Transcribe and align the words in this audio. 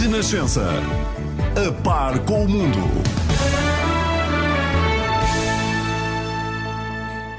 Renascença. 0.00 0.64
A 1.56 1.82
par 1.82 2.24
com 2.24 2.44
o 2.44 2.48
mundo. 2.48 2.78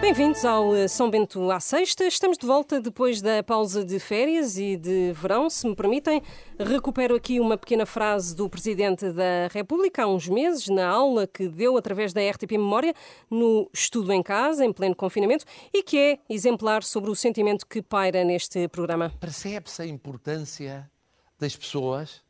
Bem-vindos 0.01 0.43
ao 0.43 0.75
eh, 0.75 0.89
São 0.89 1.09
Bento 1.09 1.49
à 1.51 1.61
Sexta. 1.61 2.03
Estamos 2.03 2.37
de 2.37 2.45
volta 2.45 2.81
depois 2.81 3.21
da 3.21 3.41
pausa 3.43 3.85
de 3.85 3.97
férias 3.97 4.57
e 4.57 4.75
de 4.75 5.13
verão. 5.13 5.49
Se 5.49 5.65
me 5.65 5.73
permitem, 5.73 6.21
recupero 6.59 7.15
aqui 7.15 7.39
uma 7.39 7.57
pequena 7.57 7.85
frase 7.85 8.35
do 8.35 8.49
Presidente 8.49 9.09
da 9.09 9.47
República 9.49 10.03
há 10.03 10.07
uns 10.07 10.27
meses, 10.27 10.67
na 10.67 10.85
aula 10.85 11.25
que 11.25 11.47
deu 11.47 11.77
através 11.77 12.11
da 12.11 12.19
RTP 12.29 12.51
Memória, 12.51 12.93
no 13.31 13.69
Estudo 13.73 14.11
em 14.11 14.21
Casa, 14.21 14.65
em 14.65 14.73
pleno 14.73 14.97
confinamento, 14.97 15.45
e 15.73 15.81
que 15.81 15.97
é 15.97 16.19
exemplar 16.29 16.83
sobre 16.83 17.09
o 17.09 17.15
sentimento 17.15 17.65
que 17.65 17.81
paira 17.81 18.25
neste 18.25 18.67
programa. 18.67 19.13
Percebe-se 19.17 19.81
a 19.81 19.85
importância 19.85 20.91
das 21.39 21.55
pessoas 21.55 22.21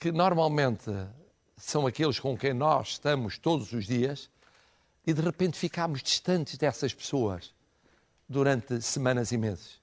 que 0.00 0.10
normalmente 0.10 0.90
são 1.58 1.86
aqueles 1.86 2.18
com 2.18 2.36
quem 2.36 2.54
nós 2.54 2.92
estamos 2.92 3.36
todos 3.36 3.70
os 3.74 3.86
dias 3.86 4.30
e 5.06 5.12
de 5.12 5.20
repente 5.20 5.58
ficámos 5.58 6.02
distantes 6.02 6.56
dessas 6.56 6.94
pessoas 6.94 7.54
durante 8.26 8.80
semanas 8.80 9.30
e 9.30 9.36
meses. 9.36 9.78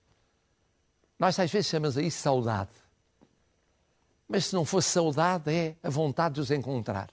Nós 1.19 1.39
às 1.39 1.51
vezes 1.51 1.69
chamamos 1.69 1.97
a 1.97 2.01
isso 2.01 2.19
saudade. 2.19 2.71
Mas 4.27 4.47
se 4.47 4.55
não 4.55 4.65
fosse 4.65 4.89
saudade, 4.89 5.51
é 5.51 5.75
a 5.83 5.89
vontade 5.89 6.35
de 6.35 6.41
os 6.41 6.49
encontrar. 6.49 7.11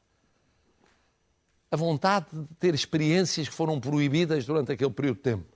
A 1.71 1.77
vontade 1.77 2.27
de 2.33 2.55
ter 2.55 2.75
experiências 2.75 3.49
que 3.49 3.55
foram 3.55 3.79
proibidas 3.79 4.47
durante 4.47 4.73
aquele 4.73 4.91
período 4.91 5.17
de 5.17 5.23
tempo. 5.23 5.54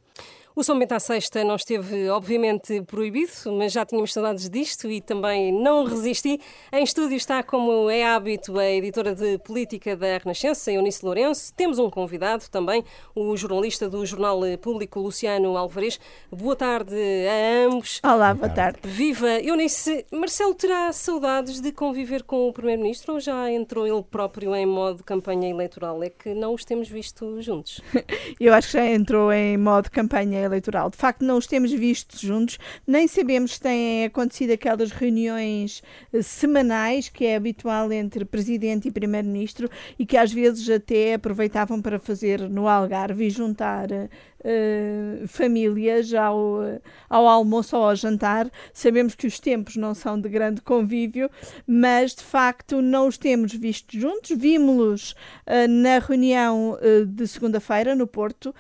O 0.59 0.65
São 0.65 0.77
Bento 0.77 0.91
à 0.91 0.99
Sexta 0.99 1.45
não 1.45 1.55
esteve, 1.55 2.09
obviamente, 2.09 2.83
proibido, 2.83 3.31
mas 3.57 3.73
já 3.73 3.87
tínhamos 3.87 4.13
saudades 4.13 4.51
disto 4.51 4.91
e 4.91 5.01
também 5.01 5.53
não 5.53 5.85
resisti. 5.85 6.41
Em 6.73 6.83
estúdio 6.83 7.17
está, 7.17 7.45
como 7.45 7.89
é 7.89 8.05
hábito, 8.05 8.59
a 8.59 8.69
editora 8.69 9.15
de 9.15 9.39
política 9.39 9.95
da 9.95 10.19
Renascença, 10.19 10.73
Eunice 10.73 11.05
Lourenço. 11.05 11.55
Temos 11.55 11.79
um 11.79 11.89
convidado 11.89 12.51
também, 12.51 12.83
o 13.15 13.37
jornalista 13.37 13.89
do 13.89 14.05
Jornal 14.05 14.41
Público, 14.61 14.99
Luciano 14.99 15.57
Alvarez. 15.57 16.01
Boa 16.29 16.57
tarde 16.57 16.97
a 16.97 17.69
ambos. 17.69 18.01
Olá, 18.03 18.35
boa 18.35 18.49
tarde. 18.49 18.81
Viva! 18.83 19.41
Eunice, 19.41 20.05
Marcelo 20.11 20.57
terá 20.57 20.93
saudades 20.93 21.61
de 21.61 21.71
conviver 21.71 22.25
com 22.25 22.49
o 22.49 22.53
Primeiro-Ministro 22.53 23.15
ou 23.15 23.21
já 23.21 23.49
entrou 23.49 23.87
ele 23.87 24.03
próprio 24.03 24.57
em 24.57 24.67
modo 24.67 25.05
campanha 25.05 25.49
eleitoral? 25.49 26.03
É 26.03 26.11
que 26.11 26.35
não 26.35 26.53
os 26.53 26.65
temos 26.65 26.89
visto 26.89 27.41
juntos. 27.41 27.81
Eu 28.41 28.53
acho 28.53 28.67
que 28.67 28.73
já 28.73 28.85
entrou 28.85 29.33
em 29.33 29.57
modo 29.57 29.89
campanha 29.89 30.39
eleitoral. 30.41 30.48
De 30.91 30.97
facto, 30.97 31.25
não 31.25 31.37
os 31.37 31.47
temos 31.47 31.73
visto 31.73 32.19
juntos, 32.19 32.59
nem 32.87 33.07
sabemos 33.07 33.55
se 33.55 33.61
têm 33.61 34.05
acontecido 34.05 34.53
aquelas 34.53 34.91
reuniões 34.91 35.83
eh, 36.13 36.23
semanais 36.23 37.09
que 37.09 37.25
é 37.25 37.37
habitual 37.37 37.93
entre 37.93 38.25
Presidente 38.25 38.89
e 38.89 38.91
Primeiro-Ministro 38.91 39.69
e 39.99 40.07
que 40.07 40.17
às 40.17 40.33
vezes 40.33 40.69
até 40.69 41.15
aproveitavam 41.15 41.81
para 41.81 41.99
fazer 41.99 42.49
no 42.49 42.69
Algarve 42.69 43.27
e 43.27 43.31
juntar 43.31 43.89
Uh, 44.39 45.27
famílias 45.27 46.15
ao, 46.15 46.61
ao 47.11 47.27
almoço 47.27 47.77
ou 47.77 47.85
ao 47.85 47.97
jantar. 47.97 48.51
Sabemos 48.73 49.15
que 49.15 49.27
os 49.27 49.41
tempos 49.41 49.77
não 49.77 49.95
são 49.95 50.21
de 50.21 50.29
grande 50.29 50.61
convívio, 50.61 51.29
mas 51.67 52.15
de 52.15 52.23
facto 52.23 52.81
não 52.81 53.09
os 53.09 53.19
temos 53.19 53.53
visto 53.53 53.99
juntos. 53.99 54.31
Vimos-los 54.37 55.13
uh, 55.13 55.69
na 55.69 55.99
reunião 55.99 56.79
uh, 56.81 57.05
de 57.05 57.27
segunda-feira 57.27 57.95
no 57.95 58.07
Porto, 58.07 58.55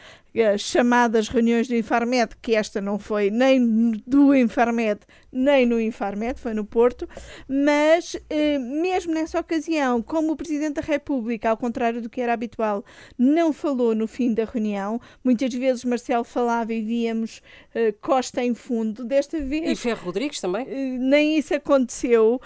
chamadas 0.58 1.28
reuniões 1.28 1.66
do 1.66 1.74
Infarmed, 1.74 2.36
que 2.40 2.54
esta 2.54 2.80
não 2.80 2.98
foi 2.98 3.30
nem 3.30 3.90
do 4.06 4.34
Infarmed, 4.34 5.00
nem 5.30 5.66
no 5.66 5.80
Infarmed, 5.80 6.40
foi 6.40 6.54
no 6.54 6.64
Porto, 6.64 7.08
mas 7.46 8.16
eh, 8.30 8.58
mesmo 8.58 9.12
nessa 9.12 9.38
ocasião, 9.38 10.00
como 10.00 10.32
o 10.32 10.36
Presidente 10.36 10.76
da 10.76 10.82
República, 10.82 11.50
ao 11.50 11.56
contrário 11.56 12.00
do 12.00 12.08
que 12.08 12.20
era 12.20 12.32
habitual, 12.32 12.84
não 13.18 13.52
falou 13.52 13.94
no 13.94 14.06
fim 14.06 14.32
da 14.32 14.44
reunião, 14.44 15.00
muitas 15.22 15.52
vezes 15.52 15.84
Marcelo 15.84 16.24
falava 16.24 16.72
e 16.72 16.80
víamos 16.80 17.42
eh, 17.74 17.92
Costa 18.00 18.42
em 18.42 18.54
fundo, 18.54 19.04
desta 19.04 19.38
vez... 19.40 19.70
E 19.70 19.76
Ferro 19.76 20.06
Rodrigues 20.06 20.40
também? 20.40 20.66
Eh, 20.68 20.96
nem 20.98 21.36
isso 21.38 21.54
aconteceu, 21.54 22.40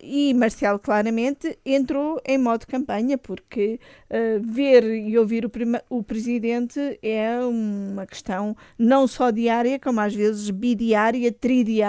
e 0.00 0.32
Marcelo 0.34 0.78
claramente 0.78 1.58
entrou 1.64 2.20
em 2.24 2.38
modo 2.38 2.66
campanha, 2.66 3.18
porque 3.18 3.80
ver 4.40 4.84
e 4.84 5.18
ouvir 5.18 5.44
o, 5.44 5.50
o 5.88 6.02
Presidente 6.02 6.98
é 7.02 7.38
uma 7.40 8.06
questão 8.06 8.56
não 8.78 9.06
só 9.06 9.30
diária, 9.30 9.78
como 9.78 10.00
às 10.00 10.14
vezes 10.14 10.50
bidiária, 10.50 11.32
tridiária. 11.32 11.87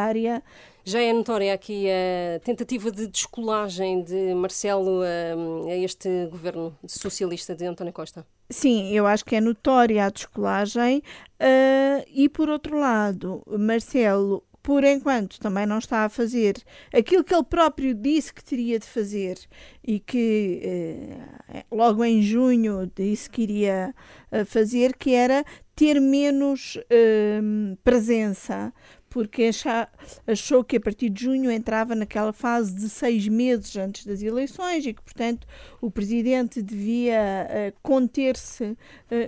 Já 0.84 1.02
é 1.02 1.14
notória 1.14 1.54
aqui 1.54 1.88
a 1.90 2.40
tentativa 2.40 2.90
de 2.90 3.08
descolagem 3.08 4.04
de 4.04 4.34
Marcelo 4.34 5.02
a, 5.02 5.70
a 5.72 5.76
este 5.76 6.26
governo 6.28 6.76
socialista 6.88 7.56
de 7.56 7.66
António 7.66 7.94
Costa? 7.94 8.26
Sim, 8.50 8.92
eu 8.92 9.06
acho 9.06 9.24
que 9.24 9.36
é 9.36 9.42
notória 9.42 10.06
a 10.06 10.10
descolagem. 10.10 11.04
Uh, 11.40 12.04
e, 12.08 12.28
por 12.28 12.50
outro 12.50 12.80
lado, 12.80 13.44
Marcelo 13.48 14.44
por 14.62 14.84
enquanto 14.84 15.40
também 15.40 15.66
não 15.66 15.80
está 15.80 16.06
a 16.06 16.10
fazer 16.10 16.56
aquilo 16.94 17.24
que 17.24 17.34
ele 17.34 17.44
próprio 17.44 17.94
disse 17.96 18.34
que 18.34 18.44
teria 18.44 18.78
de 18.78 18.86
fazer 18.86 19.40
e 19.84 20.00
que 20.00 20.62
eh, 20.64 21.64
logo 21.72 22.04
em 22.04 22.22
junho 22.22 22.92
disse 22.94 23.30
que 23.30 23.42
iria 23.42 23.96
eh, 24.32 24.46
fazer, 24.46 24.96
que 24.96 25.14
era 25.14 25.44
ter 25.76 26.00
menos 26.00 26.78
eh, 26.90 27.40
presença 27.84 28.74
porque 29.10 29.44
achou, 29.44 29.88
achou 30.28 30.64
que 30.64 30.78
a 30.78 30.80
partir 30.80 31.10
de 31.10 31.24
junho 31.24 31.52
entrava 31.52 31.96
naquela 31.96 32.32
fase 32.32 32.74
de 32.74 32.90
seis 32.90 33.28
meses 33.28 33.76
antes 33.76 34.06
das 34.06 34.22
eleições 34.22 34.86
e 34.86 34.94
que, 34.94 35.02
portanto, 35.02 35.48
o 35.82 35.90
presidente 35.90 36.62
devia 36.62 37.48
uh, 37.50 37.78
conter-se 37.82 38.64
uh, 38.64 38.78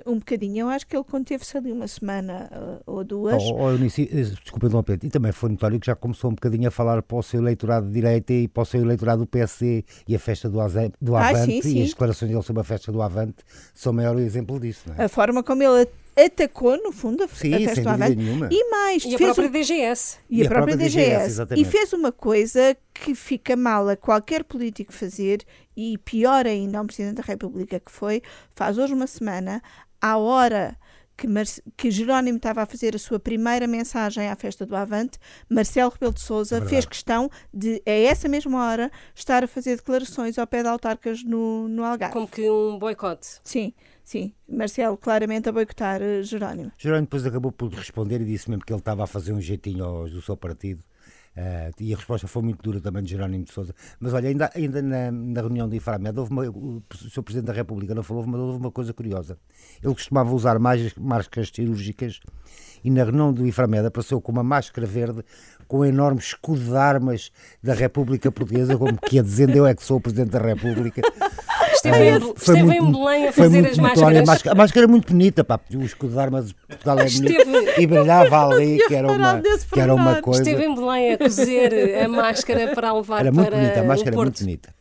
um 0.06 0.20
bocadinho. 0.20 0.62
Eu 0.62 0.70
acho 0.70 0.86
que 0.86 0.96
ele 0.96 1.04
conteve-se 1.04 1.58
ali 1.58 1.72
uma 1.72 1.88
semana 1.88 2.50
uh, 2.52 2.84
ou 2.86 3.04
duas. 3.04 3.42
Oh, 3.44 3.56
oh, 3.56 3.72
Eunice, 3.72 4.06
desculpa 4.06 4.68
e 5.02 5.10
também 5.10 5.32
foi 5.32 5.50
notório 5.50 5.80
que 5.80 5.88
já 5.88 5.96
começou 5.96 6.30
um 6.30 6.36
bocadinho 6.36 6.68
a 6.68 6.72
falar 6.72 7.02
para 7.02 7.18
o 7.18 7.24
seu 7.24 7.40
eleitorado 7.42 7.88
de 7.88 7.94
direita 7.94 8.34
e 8.34 8.48
para 8.48 8.64
o 8.64 8.66
seu 8.66 8.82
eleitorado 8.82 9.22
do 9.22 9.28
PSD 9.28 9.84
e 10.08 10.16
a 10.16 10.20
festa 10.20 10.50
do, 10.50 10.62
Aze, 10.62 10.92
do 11.02 11.16
Avante 11.16 11.38
ah, 11.42 11.46
sim, 11.46 11.62
sim. 11.62 11.80
e 11.80 11.84
as 11.84 11.90
declarações 11.90 12.32
dele 12.32 12.44
sobre 12.44 12.62
a 12.62 12.64
festa 12.64 12.92
do 12.92 13.02
Avante 13.02 13.44
são 13.74 13.92
o 13.92 13.96
maior 13.96 14.18
exemplo 14.20 14.60
disso. 14.60 14.86
É? 14.98 15.06
A 15.06 15.10
forma 15.10 15.44
como 15.44 15.64
ele 15.64 15.88
atacou, 16.26 16.82
no 16.82 16.92
fundo, 16.92 17.24
a, 17.24 17.28
Sim, 17.28 17.54
a 17.54 17.60
festa 17.60 17.82
do 17.82 17.90
Avante. 17.90 18.16
Nenhuma. 18.16 18.50
E 18.52 18.70
mais, 18.70 19.04
e 19.06 19.16
a 19.16 19.18
própria 19.18 19.48
um... 19.48 19.52
DGS. 19.52 20.18
E, 20.30 20.40
e 20.40 20.46
a, 20.46 20.50
própria, 20.50 20.76
própria 20.76 20.90
DGS. 20.90 21.46
DGS 21.46 21.62
e 21.62 21.66
fez 21.66 21.94
uma 21.94 22.12
coisa 22.12 22.76
que 22.94 23.16
fica 23.16 23.56
mal 23.56 23.88
a 23.90 23.96
qualquer 23.96 24.44
político 24.44 24.94
fazer, 24.94 25.44
e 25.76 25.98
pior 25.98 26.46
ainda 26.46 26.80
a 26.80 26.82
um 26.82 26.88
Presidente 26.88 27.16
da 27.16 27.24
República 27.24 27.80
que 27.80 27.92
foi, 27.92 28.22
faz 28.54 28.78
hoje 28.78 28.94
uma 28.94 29.08
semana, 29.08 29.62
à 30.00 30.18
hora 30.18 30.78
que, 31.22 31.28
Mar 31.28 31.46
que 31.78 31.92
Jerónimo 31.92 32.38
estava 32.38 32.64
a 32.64 32.66
fazer 32.66 32.96
a 32.96 33.00
sua 33.00 33.20
primeira 33.20 33.68
mensagem 33.68 34.28
à 34.28 34.36
festa 34.36 34.66
do 34.66 34.76
Avante, 34.76 35.20
Marcelo 35.48 35.92
Rebelo 35.92 36.14
de 36.14 36.22
Sousa 36.22 36.58
é 36.58 36.62
fez 36.62 36.86
questão 36.86 37.30
de, 37.54 37.82
a 37.86 37.92
essa 37.92 38.28
mesma 38.28 38.66
hora, 38.66 38.92
estar 39.14 39.44
a 39.44 39.48
fazer 39.48 39.76
declarações 39.76 40.40
ao 40.40 40.48
pé 40.48 40.64
de 40.64 40.70
autarcas 40.70 41.24
no, 41.24 41.68
no 41.68 41.84
Algarve. 41.84 42.14
Como 42.14 42.28
que 42.28 42.50
um 42.50 42.80
boicote. 42.80 43.40
Sim. 43.44 43.74
Sim, 44.12 44.34
Marcelo 44.46 44.98
claramente 44.98 45.48
a 45.48 45.54
boicotar 45.54 46.02
uh, 46.02 46.22
Jerónimo. 46.22 46.70
Jerónimo 46.78 47.06
depois 47.06 47.26
acabou 47.26 47.50
por 47.50 47.72
responder 47.72 48.20
e 48.20 48.26
disse 48.26 48.50
mesmo 48.50 48.66
que 48.66 48.74
ele 48.74 48.80
estava 48.82 49.06
a 49.06 49.08
fazer 49.08 49.32
um 49.32 49.40
jeitinho 49.40 50.04
do 50.10 50.22
seu 50.22 50.36
partido. 50.36 50.84
Uh, 51.34 51.72
e 51.80 51.94
a 51.94 51.96
resposta 51.96 52.28
foi 52.28 52.42
muito 52.42 52.62
dura 52.62 52.82
também 52.82 53.04
de 53.04 53.12
Jerónimo 53.12 53.46
de 53.46 53.54
Sousa. 53.54 53.74
Mas 54.02 54.14
olha, 54.14 54.28
ainda, 54.28 54.52
ainda 54.54 54.82
na, 54.82 55.10
na 55.10 55.40
reunião 55.40 55.70
de 55.70 55.78
Inframed, 55.78 56.20
houve 56.20 56.30
uma, 56.30 56.44
o, 56.50 56.84
Sr. 56.94 57.24
Presidente 57.24 57.48
da 57.48 57.54
República 57.54 57.96
não 57.96 58.04
falou, 58.04 58.28
mas 58.28 58.38
houve 58.38 58.58
uma 58.58 58.70
coisa 58.70 58.94
curiosa. 58.94 59.38
Ele 59.82 59.94
costumava 59.94 60.36
usar 60.36 60.60
máscaras 60.60 61.50
cirúrgicas 61.56 62.20
e 62.84 62.92
na 62.92 63.06
reunião 63.06 63.32
do 63.32 63.48
Inframed 63.48 63.86
apareceu 63.86 64.20
com 64.20 64.34
uma 64.34 64.44
máscara 64.44 64.86
verde 64.86 65.24
com 65.70 65.80
um 65.80 65.86
enorme 65.86 66.20
escudo 66.20 66.60
de 66.60 66.76
armas 66.76 67.32
da 67.64 67.74
República 67.74 68.30
Portuguesa, 68.30 68.78
como 68.78 68.98
que 69.00 69.16
ia 69.16 69.24
dizendo 69.24 69.56
eu 69.56 69.66
é 69.66 69.74
que 69.74 69.86
sou 69.86 70.00
o 70.00 70.02
Presidente 70.02 70.32
da 70.32 70.40
República. 70.40 71.02
Esteve, 71.82 72.10
em, 72.10 72.34
esteve 72.38 72.64
muito, 72.64 72.84
em 72.84 72.92
Belém 72.92 73.28
a 73.28 73.34
fazer 73.34 73.68
as 73.68 73.78
máscaras. 73.78 74.20
A 74.20 74.26
máscara, 74.26 74.56
a 74.56 74.56
máscara 74.56 74.86
é 74.86 74.88
muito 74.88 75.08
bonita, 75.08 75.44
pá, 75.44 75.60
o 75.74 75.82
escudo 75.82 76.14
de 76.14 76.20
armas 76.20 76.48
de 76.50 76.54
Portugal 76.54 77.00
é 77.00 77.06
bonito 77.06 77.32
esteve, 77.32 77.82
e 77.82 77.88
brilhava 77.88 78.46
ali, 78.46 78.78
que 78.88 78.94
era, 78.94 79.12
uma, 79.12 79.42
que 79.42 79.80
era 79.80 79.96
uma 79.96 80.22
coisa. 80.22 80.42
Esteve 80.42 80.64
em 80.64 80.76
Belém 80.76 81.14
a 81.14 81.18
cozer 81.18 82.04
a 82.04 82.08
máscara 82.08 82.68
para 82.76 82.94
levar 82.94 83.22
era 83.22 83.32
muito 83.32 83.48
para 83.50 83.58
bonita, 83.58 83.80
a 83.80 83.84
máscara 83.84 84.16
é 84.16 84.18
muito 84.18 84.40
bonita. 84.40 84.81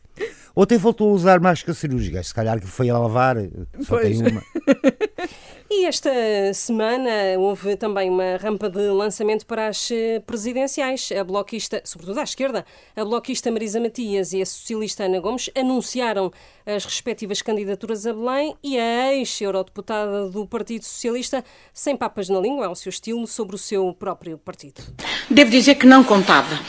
Ontem 0.55 0.77
voltou 0.77 1.09
a 1.09 1.13
usar 1.13 1.39
máscara 1.39 1.73
cirúrgica, 1.73 2.21
se 2.21 2.33
calhar 2.33 2.59
que 2.59 2.67
foi 2.67 2.89
a 2.89 2.97
lavar, 2.97 3.37
só 3.81 3.97
pois. 3.97 4.19
tem 4.19 4.31
uma. 4.31 4.43
E 5.73 5.85
esta 5.85 6.11
semana 6.53 7.09
houve 7.39 7.77
também 7.77 8.09
uma 8.09 8.35
rampa 8.35 8.69
de 8.69 8.81
lançamento 8.89 9.45
para 9.45 9.69
as 9.69 9.89
eh, 9.89 10.19
presidenciais. 10.19 11.09
A 11.17 11.23
bloquista, 11.23 11.81
sobretudo 11.85 12.19
à 12.19 12.23
esquerda, 12.23 12.65
a 12.93 13.05
bloquista 13.05 13.49
Marisa 13.49 13.79
Matias 13.79 14.33
e 14.33 14.41
a 14.41 14.45
socialista 14.45 15.05
Ana 15.05 15.21
Gomes 15.21 15.49
anunciaram 15.55 16.29
as 16.65 16.83
respectivas 16.83 17.41
candidaturas 17.41 18.05
a 18.05 18.11
Belém 18.11 18.53
e 18.61 18.77
a 18.77 19.13
ex-eurodeputada 19.13 20.29
do 20.29 20.45
Partido 20.45 20.83
Socialista, 20.83 21.41
sem 21.73 21.95
papas 21.95 22.27
na 22.27 22.41
língua, 22.41 22.67
ao 22.67 22.75
seu 22.75 22.89
estilo, 22.89 23.25
sobre 23.25 23.55
o 23.55 23.57
seu 23.57 23.93
próprio 23.93 24.37
partido. 24.37 24.81
Devo 25.29 25.49
dizer 25.49 25.75
que 25.75 25.87
não 25.87 26.03
contava. 26.03 26.59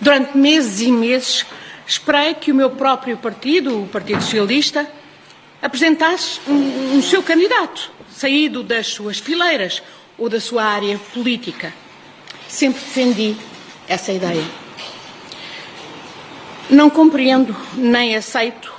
Durante 0.00 0.38
meses 0.38 0.80
e 0.80 0.92
meses, 0.92 1.44
esperei 1.92 2.34
que 2.34 2.50
o 2.50 2.54
meu 2.54 2.70
próprio 2.70 3.16
partido, 3.18 3.82
o 3.82 3.86
Partido 3.86 4.22
Socialista, 4.22 4.88
apresentasse 5.60 6.40
um, 6.48 6.96
um 6.96 7.02
seu 7.02 7.22
candidato, 7.22 7.90
saído 8.10 8.62
das 8.62 8.88
suas 8.88 9.18
fileiras 9.18 9.82
ou 10.18 10.28
da 10.28 10.40
sua 10.40 10.64
área 10.64 10.98
política. 11.12 11.72
Sempre 12.48 12.80
defendi 12.80 13.36
essa 13.86 14.12
ideia. 14.12 14.44
Não 16.70 16.88
compreendo 16.88 17.54
nem 17.74 18.16
aceito 18.16 18.72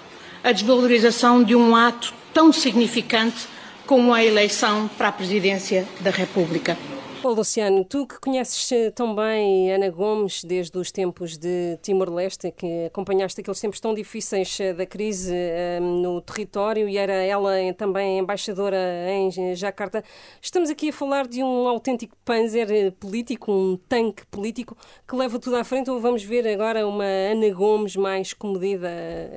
a 0.44 0.52
desvalorização 0.52 1.44
de 1.44 1.56
um 1.56 1.76
ato 1.76 2.14
tão 2.34 2.52
significante 2.52 3.48
como 3.86 4.14
a 4.14 4.24
eleição 4.24 4.90
para 4.98 5.10
a 5.10 5.12
presidência 5.12 5.88
da 6.00 6.10
República. 6.10 6.78
Bom, 7.24 7.32
Luciano, 7.32 7.86
tu 7.86 8.06
que 8.06 8.20
conheces 8.20 8.70
eh, 8.74 8.92
tão 8.92 9.16
bem 9.16 9.72
Ana 9.72 9.90
Gomes 9.90 10.44
desde 10.44 10.78
os 10.78 10.92
tempos 10.92 11.38
de 11.38 11.80
Timor-Leste, 11.82 12.52
que 12.52 12.88
acompanhaste 12.88 13.40
aqueles 13.40 13.62
tempos 13.62 13.80
tão 13.80 13.94
difíceis 13.94 14.60
eh, 14.60 14.74
da 14.74 14.86
crise 14.86 15.32
um, 15.32 15.38
eh, 15.38 15.80
no 15.80 16.20
território 16.20 16.90
e 16.90 16.98
era 16.98 17.14
ela 17.14 17.52
também 17.78 18.20
embaixadora 18.20 18.78
em 19.08 19.56
Jacarta, 19.56 20.04
estamos 20.42 20.70
aqui 20.70 20.90
a 20.90 20.92
falar 20.92 21.26
de 21.26 21.42
um 21.42 21.66
autêntico 21.66 22.14
panzer 22.26 22.92
político, 23.00 23.54
um 23.54 23.80
tanque 23.88 24.26
político 24.26 24.76
que 25.08 25.16
leva 25.16 25.40
tudo 25.40 25.56
à 25.56 25.64
frente 25.64 25.90
ou 25.90 26.02
vamos 26.02 26.24
ver 26.24 26.46
agora 26.46 26.86
uma 26.86 27.06
Ana 27.06 27.54
Gomes 27.54 27.96
mais 27.96 28.34
comedida 28.34 28.90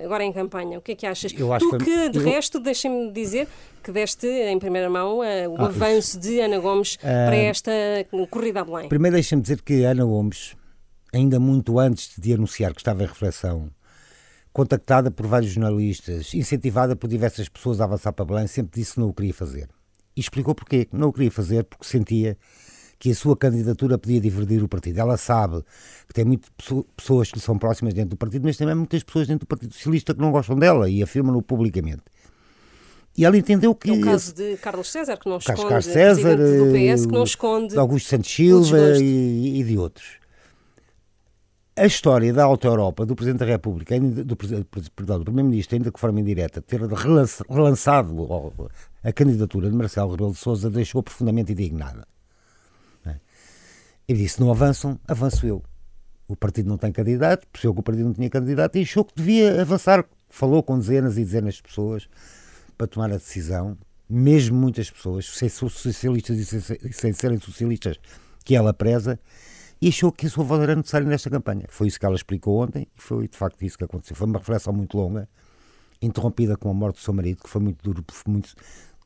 agora 0.04 0.24
em 0.24 0.32
campanha? 0.32 0.76
O 0.76 0.82
que 0.82 0.90
é 0.90 0.94
que 0.96 1.06
achas? 1.06 1.32
Eu 1.38 1.52
acho 1.52 1.70
tu 1.70 1.78
que, 1.78 2.08
de 2.08 2.18
eu... 2.18 2.24
resto, 2.24 2.58
deixem-me 2.58 3.12
dizer, 3.12 3.46
que 3.86 3.92
deste 3.92 4.26
em 4.26 4.58
primeira 4.58 4.90
mão 4.90 5.20
uh, 5.20 5.48
o 5.48 5.62
ah, 5.62 5.66
avanço 5.66 6.18
isso. 6.18 6.20
de 6.20 6.40
Ana 6.40 6.58
Gomes 6.58 6.96
uh, 6.96 6.98
para 6.98 7.36
esta 7.36 7.70
corrida 8.28 8.62
a 8.62 8.64
Belém. 8.64 8.88
Primeiro 8.88 9.14
deixa-me 9.14 9.40
dizer 9.40 9.62
que 9.62 9.84
Ana 9.84 10.04
Gomes, 10.04 10.56
ainda 11.14 11.38
muito 11.38 11.78
antes 11.78 12.10
de 12.18 12.34
anunciar 12.34 12.74
que 12.74 12.80
estava 12.80 13.04
em 13.04 13.06
reflexão, 13.06 13.70
contactada 14.52 15.08
por 15.08 15.24
vários 15.28 15.52
jornalistas, 15.52 16.34
incentivada 16.34 16.96
por 16.96 17.06
diversas 17.06 17.48
pessoas 17.48 17.80
a 17.80 17.84
avançar 17.84 18.12
para 18.12 18.24
Belém, 18.24 18.48
sempre 18.48 18.80
disse 18.80 18.94
que 18.94 19.00
não 19.00 19.10
o 19.10 19.14
queria 19.14 19.32
fazer. 19.32 19.68
E 20.16 20.20
explicou 20.20 20.52
porquê. 20.52 20.88
Não 20.90 21.10
o 21.10 21.12
queria 21.12 21.30
fazer 21.30 21.62
porque 21.62 21.86
sentia 21.86 22.36
que 22.98 23.12
a 23.12 23.14
sua 23.14 23.36
candidatura 23.36 23.96
podia 23.96 24.20
dividir 24.20 24.64
o 24.64 24.68
partido. 24.68 24.98
Ela 24.98 25.16
sabe 25.16 25.62
que 26.08 26.14
tem 26.14 26.24
muitas 26.24 26.50
pessoas 26.96 27.30
que 27.30 27.38
são 27.38 27.56
próximas 27.56 27.94
dentro 27.94 28.10
do 28.10 28.16
partido, 28.16 28.42
mas 28.44 28.56
também 28.56 28.74
muitas 28.74 29.04
pessoas 29.04 29.28
dentro 29.28 29.46
do 29.46 29.48
Partido 29.48 29.74
Socialista 29.74 30.12
que 30.12 30.20
não 30.20 30.32
gostam 30.32 30.56
dela 30.56 30.90
e 30.90 31.04
afirmam-no 31.04 31.40
publicamente. 31.40 32.02
E 33.16 33.24
ela 33.24 33.36
entendeu 33.36 33.74
que. 33.74 33.90
No 33.90 34.04
caso 34.04 34.34
de 34.34 34.56
Carlos 34.58 34.90
César, 34.90 35.16
que 35.16 35.28
não 35.28 35.38
esconde. 35.38 35.62
Carlos 35.62 35.84
César, 35.86 36.36
do 36.36 36.72
PS, 36.72 37.06
que 37.06 37.12
não 37.12 37.24
esconde. 37.24 37.68
De 37.68 37.78
Augusto 37.78 38.08
Santos 38.08 38.30
Silva 38.30 38.78
e, 38.98 39.60
e, 39.60 39.64
de 39.64 39.78
outros. 39.78 40.18
A 41.74 41.86
história 41.86 42.32
da 42.32 42.44
Alta 42.44 42.66
Europa, 42.66 43.04
do 43.04 43.14
Presidente 43.14 43.40
da 43.40 43.46
República, 43.46 43.98
do, 43.98 44.36
perdão, 44.36 45.18
do 45.18 45.24
Primeiro-Ministro, 45.24 45.76
ainda 45.76 45.90
de 45.90 46.00
forma 46.00 46.20
indireta, 46.20 46.62
ter 46.62 46.80
relançado 46.80 48.70
a 49.04 49.12
candidatura 49.12 49.70
de 49.70 49.76
Marcelo 49.76 50.10
Rebelo 50.10 50.32
de 50.32 50.38
Souza, 50.38 50.70
deixou 50.70 51.02
profundamente 51.02 51.52
indignada. 51.52 52.06
É? 53.04 53.16
Ele 54.08 54.20
disse: 54.20 54.40
não 54.40 54.50
avançam, 54.50 54.98
avanço 55.06 55.46
eu. 55.46 55.62
O 56.28 56.34
partido 56.34 56.68
não 56.68 56.76
tem 56.76 56.90
candidato, 56.90 57.46
percebeu 57.46 57.74
que 57.74 57.80
o 57.80 57.82
partido 57.82 58.06
não 58.06 58.14
tinha 58.14 58.28
candidato 58.28 58.76
e 58.76 58.82
achou 58.82 59.04
que 59.04 59.14
devia 59.14 59.60
avançar. 59.60 60.04
Falou 60.28 60.62
com 60.62 60.78
dezenas 60.78 61.16
e 61.16 61.24
dezenas 61.24 61.54
de 61.54 61.62
pessoas 61.62 62.08
para 62.76 62.87
tomar 62.87 63.11
a 63.11 63.17
decisão, 63.17 63.76
mesmo 64.08 64.56
muitas 64.56 64.90
pessoas, 64.90 65.26
sem 65.26 65.49
socialistas 65.49 66.38
e 66.38 66.93
sem, 66.93 67.12
serem 67.12 67.38
socialistas, 67.38 67.99
que 68.44 68.55
ela 68.55 68.73
preza, 68.73 69.19
e 69.81 69.88
achou 69.88 70.11
que 70.12 70.26
a 70.26 70.31
sua 70.31 70.44
voz 70.44 70.62
era 70.62 70.75
necessária 70.75 71.06
nesta 71.06 71.28
campanha. 71.28 71.64
Foi 71.69 71.88
isso 71.88 71.99
que 71.99 72.06
ela 72.06 72.14
explicou 72.14 72.62
ontem 72.62 72.87
e 72.96 73.02
foi 73.02 73.28
de 73.28 73.37
facto 73.37 73.62
isso 73.62 73.76
que 73.76 73.84
aconteceu. 73.84 74.17
Foi 74.17 74.26
uma 74.26 74.38
reflexão 74.38 74.73
muito 74.73 74.96
longa, 74.96 75.28
interrompida 76.00 76.56
com 76.56 76.70
a 76.70 76.75
morte 76.75 76.96
do 76.96 77.02
seu 77.02 77.12
marido, 77.12 77.43
que 77.43 77.49
foi 77.49 77.61
muito 77.61 77.82
duro, 77.82 78.05
muito. 78.26 78.55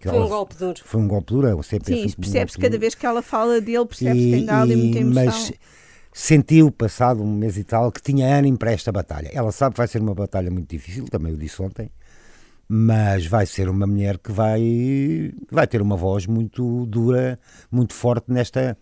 Foi 0.00 0.14
ela, 0.14 0.24
um 0.24 0.28
golpe 0.28 0.54
duro. 0.54 0.80
Foi 0.84 1.00
um 1.00 1.08
golpe 1.08 1.32
duro, 1.32 1.46
é 1.46 1.62
sempre 1.62 1.94
Sim, 1.94 2.16
percebe-se 2.16 2.58
um 2.58 2.60
cada 2.60 2.78
vez 2.78 2.94
que 2.94 3.04
ela 3.04 3.22
fala 3.22 3.60
dele, 3.60 3.84
percebe-se 3.84 4.24
que 4.24 4.46
tem 4.46 4.50
ali 4.50 4.76
muita 4.76 4.98
emoção. 4.98 5.24
Mas 5.24 5.52
sentiu, 6.12 6.70
passado 6.70 7.22
um 7.22 7.34
mês 7.34 7.56
e 7.56 7.64
tal, 7.64 7.90
que 7.92 8.00
tinha 8.02 8.26
ânimo 8.36 8.58
para 8.58 8.72
esta 8.72 8.90
batalha. 8.90 9.30
Ela 9.32 9.52
sabe 9.52 9.74
que 9.74 9.78
vai 9.78 9.88
ser 9.88 10.00
uma 10.00 10.14
batalha 10.14 10.50
muito 10.50 10.68
difícil, 10.68 11.04
também 11.06 11.32
o 11.32 11.36
disse 11.36 11.60
ontem, 11.62 11.90
mas 12.72 13.26
vai 13.26 13.46
ser 13.46 13.68
uma 13.68 13.84
mulher 13.84 14.16
que 14.16 14.30
vai, 14.30 15.32
vai 15.50 15.66
ter 15.66 15.82
uma 15.82 15.96
voz 15.96 16.24
muito 16.24 16.86
dura, 16.86 17.36
muito 17.68 17.92
forte 17.92 18.30
nesta. 18.30 18.78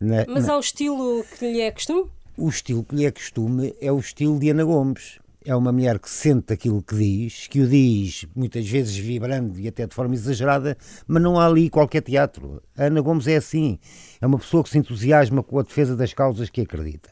Na, 0.00 0.24
mas 0.28 0.46
na... 0.46 0.52
ao 0.52 0.60
estilo 0.60 1.24
que 1.36 1.52
lhe 1.52 1.60
é 1.60 1.72
costume? 1.72 2.08
O 2.36 2.48
estilo 2.48 2.84
que 2.84 2.94
lhe 2.94 3.04
é 3.04 3.10
costume 3.10 3.74
é 3.80 3.90
o 3.90 3.98
estilo 3.98 4.38
de 4.38 4.50
Ana 4.50 4.62
Gomes. 4.62 5.18
É 5.44 5.56
uma 5.56 5.72
mulher 5.72 5.98
que 5.98 6.08
sente 6.08 6.52
aquilo 6.52 6.80
que 6.84 6.94
diz, 6.94 7.48
que 7.48 7.60
o 7.60 7.66
diz 7.66 8.26
muitas 8.32 8.64
vezes 8.68 8.96
vibrando 8.96 9.58
e 9.58 9.66
até 9.66 9.88
de 9.88 9.94
forma 9.96 10.14
exagerada, 10.14 10.78
mas 11.04 11.20
não 11.20 11.36
há 11.36 11.46
ali 11.46 11.68
qualquer 11.68 12.02
teatro. 12.02 12.62
A 12.76 12.84
Ana 12.84 13.00
Gomes 13.00 13.26
é 13.26 13.34
assim. 13.34 13.76
É 14.20 14.26
uma 14.26 14.38
pessoa 14.38 14.62
que 14.62 14.70
se 14.70 14.78
entusiasma 14.78 15.42
com 15.42 15.58
a 15.58 15.64
defesa 15.64 15.96
das 15.96 16.14
causas 16.14 16.48
que 16.48 16.60
acredita. 16.60 17.10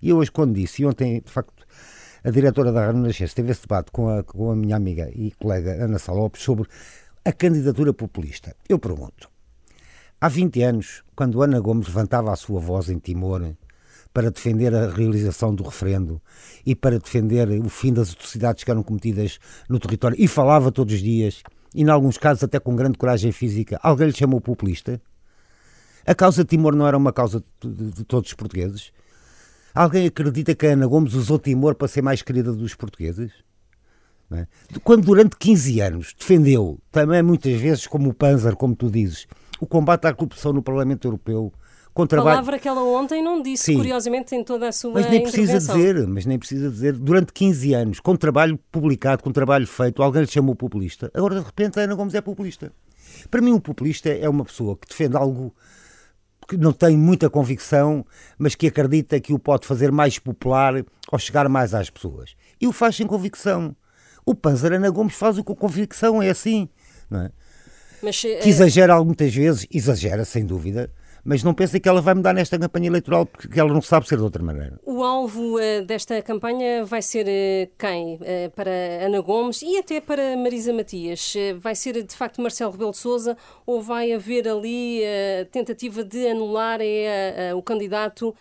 E 0.00 0.10
eu 0.10 0.18
hoje, 0.18 0.30
quando 0.30 0.54
disse, 0.54 0.82
e 0.82 0.86
ontem, 0.86 1.20
de 1.20 1.32
facto, 1.32 1.55
a 2.26 2.30
diretora 2.30 2.72
da 2.72 2.84
Renascença 2.84 3.36
teve 3.36 3.52
esse 3.52 3.60
debate 3.60 3.92
com 3.92 4.08
a, 4.08 4.24
com 4.24 4.50
a 4.50 4.56
minha 4.56 4.74
amiga 4.74 5.08
e 5.14 5.30
colega 5.38 5.84
Ana 5.84 5.96
Salopes 5.96 6.42
sobre 6.42 6.68
a 7.24 7.32
candidatura 7.32 7.94
populista. 7.94 8.56
Eu 8.68 8.80
pergunto, 8.80 9.30
há 10.20 10.28
20 10.28 10.60
anos, 10.62 11.04
quando 11.14 11.40
Ana 11.40 11.60
Gomes 11.60 11.86
levantava 11.86 12.32
a 12.32 12.36
sua 12.36 12.58
voz 12.58 12.90
em 12.90 12.98
Timor 12.98 13.54
para 14.12 14.28
defender 14.28 14.74
a 14.74 14.90
realização 14.90 15.54
do 15.54 15.62
referendo 15.62 16.20
e 16.64 16.74
para 16.74 16.98
defender 16.98 17.48
o 17.64 17.68
fim 17.68 17.92
das 17.92 18.10
atrocidades 18.10 18.64
que 18.64 18.72
eram 18.72 18.82
cometidas 18.82 19.38
no 19.68 19.78
território 19.78 20.16
e 20.18 20.26
falava 20.26 20.72
todos 20.72 20.94
os 20.94 21.00
dias, 21.00 21.44
e 21.72 21.82
em 21.82 21.88
alguns 21.88 22.18
casos 22.18 22.42
até 22.42 22.58
com 22.58 22.74
grande 22.74 22.98
coragem 22.98 23.30
física, 23.30 23.78
alguém 23.80 24.08
lhe 24.08 24.12
chamou 24.12 24.40
populista? 24.40 25.00
A 26.04 26.14
causa 26.14 26.42
de 26.42 26.48
Timor 26.48 26.74
não 26.74 26.88
era 26.88 26.96
uma 26.96 27.12
causa 27.12 27.40
de, 27.62 27.72
de, 27.72 27.90
de 27.92 28.04
todos 28.04 28.30
os 28.30 28.34
portugueses? 28.34 28.90
Alguém 29.76 30.06
acredita 30.06 30.54
que 30.54 30.66
a 30.66 30.70
Ana 30.70 30.86
Gomes 30.86 31.12
usou 31.12 31.38
Timor 31.38 31.74
para 31.74 31.86
ser 31.86 32.00
mais 32.00 32.22
querida 32.22 32.50
dos 32.50 32.74
portugueses? 32.74 33.30
É? 34.32 34.46
Quando 34.82 35.04
durante 35.04 35.36
15 35.36 35.80
anos 35.82 36.14
defendeu, 36.18 36.80
também 36.90 37.22
muitas 37.22 37.60
vezes 37.60 37.86
como 37.86 38.08
o 38.08 38.14
Panzer, 38.14 38.56
como 38.56 38.74
tu 38.74 38.90
dizes, 38.90 39.26
o 39.60 39.66
combate 39.66 40.06
à 40.06 40.14
corrupção 40.14 40.54
no 40.54 40.62
Parlamento 40.62 41.06
Europeu, 41.06 41.52
com 41.92 42.06
trabalho... 42.06 42.36
Palavra 42.36 42.58
que 42.58 42.66
ela 42.66 42.82
ontem 42.82 43.22
não 43.22 43.42
disse, 43.42 43.64
Sim. 43.64 43.76
curiosamente, 43.76 44.34
em 44.34 44.42
toda 44.42 44.66
a 44.66 44.72
sua 44.72 44.94
Mas 44.94 45.10
nem 45.10 45.22
precisa 45.22 45.58
dizer, 45.58 46.06
mas 46.06 46.24
nem 46.24 46.38
precisa 46.38 46.70
dizer, 46.70 46.94
durante 46.94 47.34
15 47.34 47.74
anos, 47.74 48.00
com 48.00 48.16
trabalho 48.16 48.58
publicado, 48.72 49.22
com 49.22 49.30
trabalho 49.30 49.66
feito, 49.66 50.02
alguém 50.02 50.22
lhe 50.22 50.26
chamou 50.26 50.56
populista. 50.56 51.10
Agora, 51.12 51.38
de 51.38 51.44
repente, 51.44 51.78
a 51.78 51.82
Ana 51.82 51.94
Gomes 51.94 52.14
é 52.14 52.22
populista. 52.22 52.72
Para 53.30 53.42
mim, 53.42 53.52
um 53.52 53.60
populista 53.60 54.08
é 54.08 54.26
uma 54.26 54.44
pessoa 54.46 54.74
que 54.74 54.88
defende 54.88 55.18
algo 55.18 55.54
que 56.46 56.56
não 56.56 56.72
tem 56.72 56.96
muita 56.96 57.28
convicção, 57.28 58.04
mas 58.38 58.54
que 58.54 58.66
acredita 58.66 59.18
que 59.20 59.32
o 59.32 59.38
pode 59.38 59.66
fazer 59.66 59.90
mais 59.90 60.18
popular 60.18 60.74
ou 61.10 61.18
chegar 61.18 61.48
mais 61.48 61.74
às 61.74 61.90
pessoas. 61.90 62.34
E 62.60 62.66
o 62.66 62.72
faz 62.72 62.96
sem 62.96 63.06
convicção. 63.06 63.74
O 64.24 64.34
Panzer 64.34 64.72
Ana 64.72 64.90
Gomes 64.90 65.14
faz 65.14 65.38
o 65.38 65.44
com 65.44 65.54
convicção, 65.54 66.22
é 66.22 66.30
assim. 66.30 66.68
Não 67.10 67.22
é? 67.22 67.30
Mas, 68.02 68.20
que 68.20 68.28
eh, 68.28 68.48
exagera 68.48 69.02
muitas 69.02 69.34
vezes, 69.34 69.66
exagera 69.70 70.24
sem 70.24 70.44
dúvida, 70.44 70.90
mas 71.26 71.42
não 71.42 71.52
pensem 71.52 71.80
que 71.80 71.88
ela 71.88 72.00
vai 72.00 72.14
mudar 72.14 72.32
nesta 72.32 72.56
campanha 72.56 72.86
eleitoral, 72.86 73.26
porque 73.26 73.58
ela 73.58 73.72
não 73.72 73.82
sabe 73.82 74.06
ser 74.06 74.16
de 74.16 74.22
outra 74.22 74.42
maneira. 74.44 74.78
O 74.86 75.02
alvo 75.02 75.56
uh, 75.56 75.84
desta 75.84 76.22
campanha 76.22 76.84
vai 76.84 77.02
ser 77.02 77.26
uh, 77.26 77.72
quem? 77.76 78.14
Uh, 78.14 78.50
para 78.54 78.70
Ana 79.04 79.20
Gomes 79.20 79.60
e 79.60 79.76
até 79.76 80.00
para 80.00 80.36
Marisa 80.36 80.72
Matias? 80.72 81.34
vai 81.58 81.74
ser 81.74 82.00
de 82.00 82.14
facto 82.14 82.40
Marcelo 82.40 82.70
Rebelo 82.70 82.92
de 82.92 82.98
Souza 82.98 83.36
ou 83.66 83.82
vai 83.82 84.12
haver 84.12 84.46
ali 84.46 85.02
a 85.04 85.44
tentativa 85.46 86.04
de 86.04 86.28
anular 86.28 86.78
o 87.56 87.62
candidato 87.62 88.34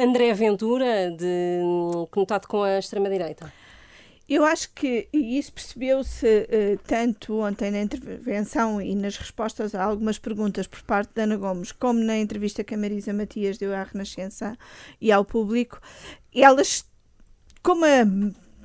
André 0.00 0.32
Ventura, 0.34 1.10
de, 1.10 1.60
conotado 2.10 2.46
com 2.46 2.62
a 2.62 2.78
extrema-direita? 2.78 3.52
Eu 4.34 4.46
acho 4.46 4.72
que 4.72 5.10
isso 5.12 5.52
percebeu-se 5.52 6.26
uh, 6.26 6.78
tanto 6.86 7.40
ontem 7.40 7.70
na 7.70 7.82
intervenção 7.82 8.80
e 8.80 8.94
nas 8.94 9.18
respostas 9.18 9.74
a 9.74 9.84
algumas 9.84 10.18
perguntas 10.18 10.66
por 10.66 10.80
parte 10.84 11.12
da 11.14 11.24
Ana 11.24 11.36
Gomes, 11.36 11.70
como 11.70 12.02
na 12.02 12.16
entrevista 12.16 12.64
que 12.64 12.74
a 12.74 12.78
Marisa 12.78 13.12
Matias 13.12 13.58
deu 13.58 13.74
à 13.74 13.82
Renascença 13.82 14.56
e 14.98 15.12
ao 15.12 15.22
público. 15.22 15.78
Elas, 16.34 16.82
como 17.62 17.84
a 17.84 18.06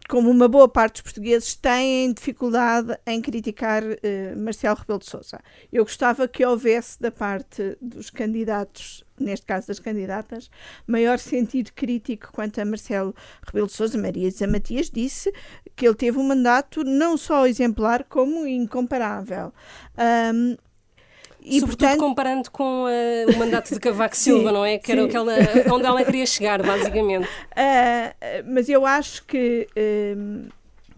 como 0.08 0.30
uma 0.30 0.48
boa 0.48 0.70
parte 0.70 0.94
dos 0.94 1.02
portugueses, 1.02 1.56
têm 1.56 2.14
dificuldade 2.14 2.98
em 3.06 3.22
criticar 3.22 3.84
uh, 3.84 4.38
Marcelo 4.38 4.78
Rebelo 4.78 5.00
de 5.00 5.06
Sousa. 5.06 5.40
Eu 5.72 5.84
gostava 5.84 6.28
que 6.28 6.46
houvesse 6.46 7.00
da 7.02 7.12
parte 7.12 7.78
dos 7.82 8.10
candidatos, 8.10 9.04
neste 9.20 9.46
caso 9.46 9.68
das 9.68 9.80
candidatas, 9.80 10.50
maior 10.88 11.20
sentido 11.20 11.72
crítico 11.74 12.32
quanto 12.32 12.60
a 12.62 12.66
Marcelo 12.66 13.14
Rebelo 13.46 13.68
de 13.68 13.74
Sousa. 13.74 13.98
Maria 13.98 14.28
Isa 14.28 14.48
Matias 14.48 14.90
disse 14.90 15.34
que 15.76 15.86
ele 15.86 15.96
teve 15.96 16.18
um 16.18 16.24
mandato 16.24 16.84
não 16.84 17.18
só 17.18 17.46
exemplar 17.46 18.04
como 18.06 18.48
incomparável. 18.48 19.54
Um, 20.34 20.56
e 21.48 21.60
Sobretudo 21.62 21.78
portanto... 21.78 22.00
comparando 22.00 22.52
com 22.52 22.84
uh, 22.84 23.32
o 23.34 23.38
mandato 23.38 23.74
de 23.74 23.80
Cavaco 23.80 24.16
Silva, 24.18 24.52
não 24.52 24.66
é? 24.66 24.78
Que 24.78 24.92
era 24.92 25.06
aquela, 25.06 25.34
onde 25.72 25.86
ela 25.86 26.04
queria 26.04 26.26
chegar, 26.26 26.62
basicamente. 26.62 27.26
Uh, 27.26 28.44
mas 28.54 28.68
eu 28.68 28.86
acho 28.86 29.24
que, 29.26 29.68
uh, 29.72 30.52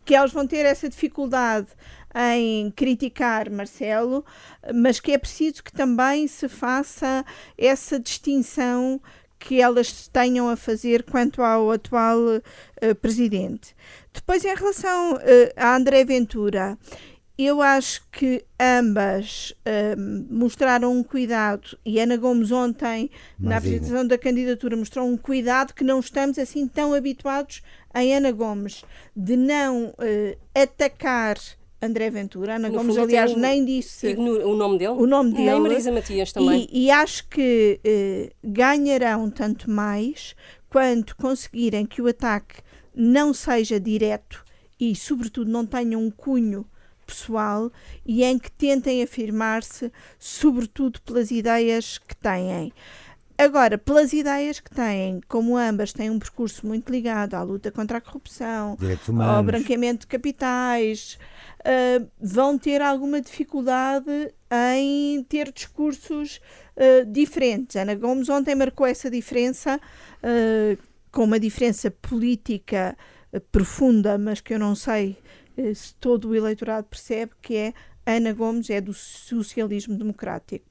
que 0.04 0.16
elas 0.16 0.32
vão 0.32 0.48
ter 0.48 0.66
essa 0.66 0.90
dificuldade 0.90 1.68
em 2.16 2.72
criticar 2.72 3.52
Marcelo, 3.52 4.26
mas 4.74 5.00
que 5.00 5.12
é 5.12 5.18
preciso 5.20 5.64
que 5.64 5.72
também 5.72 6.28
se 6.28 6.50
faça 6.50 7.24
essa 7.56 8.00
distinção 8.00 9.00
que 9.38 9.62
elas 9.62 10.08
tenham 10.08 10.50
a 10.50 10.58
fazer 10.58 11.04
quanto 11.04 11.42
ao 11.42 11.72
atual 11.72 12.18
uh, 12.20 12.96
presidente. 12.96 13.76
Depois, 14.12 14.44
em 14.44 14.54
relação 14.54 15.14
uh, 15.14 15.20
a 15.56 15.76
André 15.76 16.04
Ventura, 16.04 16.78
eu 17.46 17.62
acho 17.62 18.04
que 18.12 18.44
ambas 18.60 19.54
uh, 19.60 20.34
mostraram 20.34 20.92
um 20.92 21.04
cuidado, 21.04 21.78
e 21.86 22.00
Ana 22.00 22.18
Gomes 22.18 22.52
ontem, 22.52 23.10
Mas 23.38 23.50
na 23.50 23.58
apresentação 23.58 24.06
da 24.06 24.18
candidatura, 24.18 24.76
mostrou 24.76 25.08
um 25.08 25.18
cuidado 25.18 25.74
que 25.74 25.84
não 25.84 26.00
estamos 26.00 26.38
assim 26.38 26.68
tão 26.68 26.94
habituados 26.94 27.62
em 27.96 28.16
Ana 28.16 28.32
Gomes, 28.32 28.84
de 29.16 29.36
não 29.36 29.94
atacar 30.54 31.38
André 31.82 32.10
Ventura. 32.10 32.56
Ana 32.56 32.70
no 32.70 32.78
Gomes, 32.78 32.98
aliás, 32.98 33.36
nem 33.36 33.64
disse 33.64 34.14
o 34.16 34.56
nome 34.56 34.78
dele. 34.78 34.92
O 34.92 35.08
nome 35.08 35.32
dele. 35.32 35.52
Nem 35.52 35.60
Marisa 35.62 35.92
Matias 35.92 36.34
também. 36.34 36.68
E, 36.72 36.86
e 36.86 36.92
acho 36.92 37.28
que 37.30 37.80
eh, 37.84 38.32
ganharão 38.44 39.30
tanto 39.30 39.70
mais 39.70 40.36
quanto 40.70 41.16
conseguirem 41.16 41.86
que 41.86 42.02
o 42.02 42.08
ataque 42.08 42.62
não 42.94 43.34
seja 43.34 43.80
direto 43.80 44.44
e, 44.80 44.94
sobretudo, 44.96 45.50
não 45.50 45.66
tenha 45.66 45.98
um 45.98 46.12
cunho 46.12 46.66
pessoal 47.10 47.72
e 48.06 48.24
em 48.24 48.38
que 48.38 48.52
tentem 48.52 49.02
afirmar-se, 49.04 49.92
sobretudo 50.18 51.02
pelas 51.02 51.32
ideias 51.32 51.98
que 51.98 52.16
têm. 52.16 52.72
Agora, 53.40 53.78
pelas 53.78 54.12
ideias 54.12 54.60
que 54.60 54.70
têm, 54.70 55.22
como 55.30 55.56
ambas 55.56 55.94
têm 55.94 56.10
um 56.10 56.20
percurso 56.20 56.68
muito 56.68 56.92
ligado 56.92 57.36
à 57.36 57.42
luta 57.42 57.72
contra 57.72 57.98
a 57.98 58.02
corrupção, 58.02 58.78
ao 59.24 59.42
branqueamento 59.42 60.02
de 60.02 60.08
capitais, 60.08 61.18
uh, 61.62 62.06
vão 62.20 62.58
ter 62.58 62.82
alguma 62.82 63.22
dificuldade 63.22 64.34
em 64.76 65.24
ter 65.24 65.54
discursos 65.54 66.42
uh, 66.76 67.06
diferentes. 67.10 67.78
Ana 67.78 67.96
Gomes 67.96 68.28
ontem 68.28 68.56
marcou 68.56 68.86
essa 68.86 69.10
diferença, 69.10 69.80
uh, 70.22 70.78
com 71.10 71.24
uma 71.24 71.40
diferença 71.40 71.90
política 71.90 72.98
profunda, 73.54 74.18
mas 74.18 74.42
que 74.42 74.54
eu 74.54 74.60
não 74.60 74.76
sei 74.76 75.18
se 75.76 75.94
todo 75.96 76.30
o 76.30 76.36
eleitorado 76.36 76.88
percebe, 76.88 77.32
que 77.42 77.56
é 77.56 77.74
Ana 78.06 78.34
Gomes 78.34 78.70
é 78.70 78.82
do 78.82 78.94
socialismo 78.94 79.96
democrático. 79.98 80.66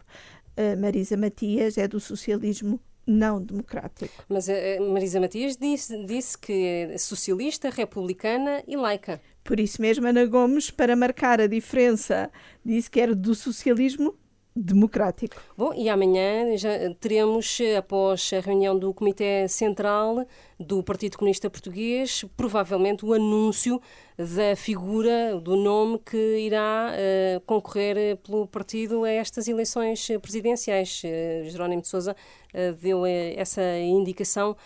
Marisa 0.77 1.17
Matias 1.17 1.79
é 1.79 1.87
do 1.87 2.01
socialismo 2.01 2.81
não 3.09 3.41
democrático. 3.43 4.25
Mas 4.29 4.49
uh, 4.49 4.93
Marisa 4.93 5.19
Matias 5.19 5.57
disse, 5.57 6.05
disse 6.05 6.37
que 6.37 6.53
é 6.93 6.99
socialista, 6.99 7.71
republicana 7.71 8.63
e 8.69 8.77
laica. 8.77 9.21
Por 9.43 9.59
isso 9.59 9.81
mesmo, 9.81 10.07
Ana 10.07 10.27
Gomes, 10.27 10.71
para 10.71 10.95
marcar 10.95 11.41
a 11.41 11.47
diferença, 11.47 12.31
disse 12.63 12.91
que 12.91 13.01
era 13.01 13.15
do 13.15 13.35
socialismo 13.35 14.15
democrático. 14.59 15.37
Bom, 15.57 15.73
e 15.75 15.89
amanhã 15.89 16.57
já 16.57 16.71
teremos, 17.01 17.59
após 17.77 18.31
a 18.33 18.41
reunião 18.41 18.79
do 18.79 18.93
Comitê 18.93 19.47
Central 19.49 20.27
do 20.59 20.83
Partido 20.83 21.17
Comunista 21.17 21.49
Português, 21.49 22.25
provavelmente 22.37 23.05
o 23.05 23.13
anúncio 23.13 23.81
da 24.17 24.57
figura, 24.57 25.39
do 25.41 25.57
nome 25.57 25.99
que 25.99 26.39
irá 26.39 26.93
uh, 26.93 27.41
concorrer 27.43 28.17
pelo 28.17 28.47
partido 28.47 29.05
a 29.05 29.11
estas 29.11 29.47
eleições 29.47 30.09
presidenciais. 30.21 31.03
Uh, 31.05 31.49
Jerónimo 31.49 31.83
de 31.83 31.89
Sousa 31.89 32.17
uh, 32.53 32.73
deu 32.81 33.07
essa 33.07 33.63
indicação. 33.79 34.57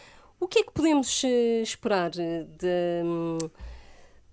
O 0.41 0.49
que 0.49 0.61
é 0.61 0.63
que 0.65 0.73
podemos 0.73 1.23
esperar 1.63 2.11
de. 2.11 3.03
Um, 3.05 3.39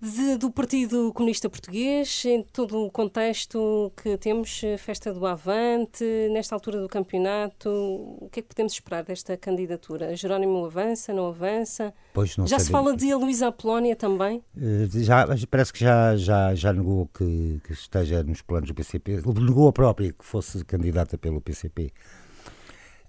de, 0.02 0.38
do 0.38 0.50
Partido 0.50 1.12
Comunista 1.14 1.50
Português, 1.50 2.24
em 2.26 2.42
todo 2.42 2.86
o 2.86 2.90
contexto 2.90 3.92
que 4.02 4.18
temos, 4.18 4.62
eh, 4.64 4.78
festa 4.78 5.14
do 5.14 5.26
Avante, 5.26 6.06
nesta 6.32 6.56
altura 6.56 6.80
do 6.80 6.88
campeonato, 6.88 7.70
o 7.70 8.30
que 8.32 8.40
é 8.40 8.44
que 8.44 8.48
podemos 8.48 8.74
esperar 8.74 9.04
desta 9.04 9.36
candidatura? 9.36 10.16
Jerónimo 10.16 10.66
avança, 10.66 11.14
não 11.14 11.28
avança? 11.28 11.94
Pois 12.14 12.38
não 12.38 12.48
já 12.48 12.60
se 12.60 12.72
fala 12.72 12.96
de 12.96 13.14
Luísa 13.14 13.48
Apolónia 13.48 13.96
também? 13.96 14.42
Eh, 14.58 14.88
já, 15.04 15.28
parece 15.50 15.74
que 15.74 15.80
já, 15.80 16.16
já, 16.16 16.56
já 16.56 16.72
negou 16.72 17.10
que, 17.14 17.60
que 17.66 17.74
esteja 17.74 18.24
nos 18.24 18.42
planos 18.42 18.70
do 18.70 18.74
PCP, 18.74 19.22
negou 19.40 19.68
a 19.68 19.74
própria 19.74 20.14
que 20.14 20.24
fosse 20.24 20.64
candidata 20.64 21.18
pelo 21.18 21.42
PCP. 21.42 21.92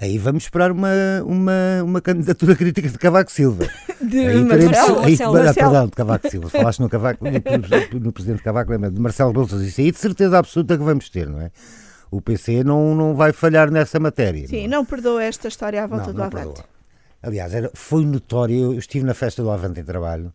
Aí 0.01 0.17
vamos 0.17 0.45
esperar 0.45 0.73
uma, 0.73 0.89
uma, 1.27 1.83
uma 1.85 2.01
candidatura 2.01 2.57
crítica 2.57 2.89
de 2.89 2.97
Cavaco 2.97 3.31
Silva. 3.31 3.69
De 4.01 4.19
aí 4.19 4.49
teremos, 4.49 4.79
Marcelo, 4.79 5.01
aí, 5.01 5.19
Marcelo. 5.19 5.55
Perdão, 5.55 5.87
de 5.87 5.93
Cavaco 5.93 6.31
Silva. 6.31 6.49
Falaste 6.49 6.81
no, 6.81 6.89
Cavaco, 6.89 7.23
no, 7.23 8.01
no 8.01 8.13
presidente 8.13 8.43
Cavaco, 8.43 8.73
lembra, 8.73 8.91
de 8.91 8.99
Marcelo 8.99 9.31
Rebelo 9.31 9.63
Isso 9.63 9.81
aí 9.81 9.93
de 9.93 9.99
certeza 9.99 10.39
absoluta 10.39 10.79
que 10.79 10.83
vamos 10.83 11.11
ter, 11.11 11.29
não 11.29 11.39
é? 11.39 11.51
O 12.11 12.23
PC 12.23 12.65
não, 12.65 12.95
não 12.95 13.15
vai 13.15 13.33
falhar 13.33 13.71
nessa 13.71 14.01
matéria. 14.01 14.49
Sim, 14.49 14.67
não, 14.69 14.79
não 14.79 14.85
perdoa 14.87 15.23
esta 15.23 15.49
história 15.49 15.85
à 15.85 15.87
volta 15.87 16.07
não, 16.07 16.15
do 16.15 16.23
Avante. 16.23 16.65
Aliás, 17.23 17.53
era, 17.53 17.71
foi 17.75 18.07
notório, 18.07 18.73
eu 18.73 18.79
estive 18.79 19.05
na 19.05 19.13
festa 19.13 19.43
do 19.43 19.51
Avante 19.51 19.81
em 19.81 19.85
trabalho, 19.85 20.33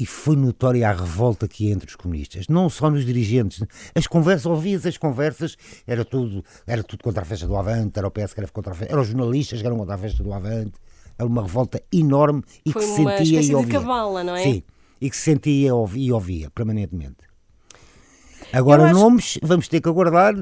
e 0.00 0.06
foi 0.06 0.34
notória 0.34 0.88
a 0.88 0.92
revolta 0.94 1.46
que 1.46 1.70
entre 1.70 1.86
os 1.86 1.94
comunistas, 1.94 2.48
não 2.48 2.70
só 2.70 2.90
nos 2.90 3.04
dirigentes. 3.04 3.62
As 3.94 4.06
conversas, 4.06 4.46
ouvias 4.46 4.86
as 4.86 4.96
conversas, 4.96 5.58
era 5.86 6.06
tudo, 6.06 6.42
era 6.66 6.82
tudo 6.82 7.04
contra 7.04 7.20
a 7.20 7.24
festa 7.26 7.46
do 7.46 7.54
Avante, 7.54 7.98
era 7.98 8.08
o 8.08 8.10
PS 8.10 8.32
que 8.32 8.40
era 8.40 8.48
contra 8.48 8.72
a 8.72 8.74
festa, 8.74 8.94
eram 8.94 9.02
os 9.02 9.08
jornalistas 9.08 9.60
que 9.60 9.66
eram 9.66 9.76
contra 9.76 9.96
a 9.96 9.98
festa 9.98 10.22
do 10.22 10.32
Avante. 10.32 10.72
Era 11.18 11.28
uma 11.28 11.42
revolta 11.42 11.82
enorme 11.92 12.42
e 12.64 12.72
foi 12.72 12.80
que 12.80 12.88
se 12.88 12.96
sentia 12.96 13.42
e 13.42 13.54
ouvia. 13.54 13.78
Cabala, 13.78 14.24
não 14.24 14.34
é? 14.34 14.42
Sim, 14.42 14.62
e 15.02 15.10
que 15.10 15.16
se 15.18 15.22
sentia 15.22 15.68
e 15.68 15.70
ouvia, 15.70 16.08
e 16.08 16.12
ouvia 16.12 16.50
permanentemente. 16.50 17.18
Agora, 18.50 18.84
acho... 18.84 18.94
nomes, 18.94 19.38
vamos 19.42 19.68
ter 19.68 19.82
que 19.82 19.88
aguardar. 19.90 20.34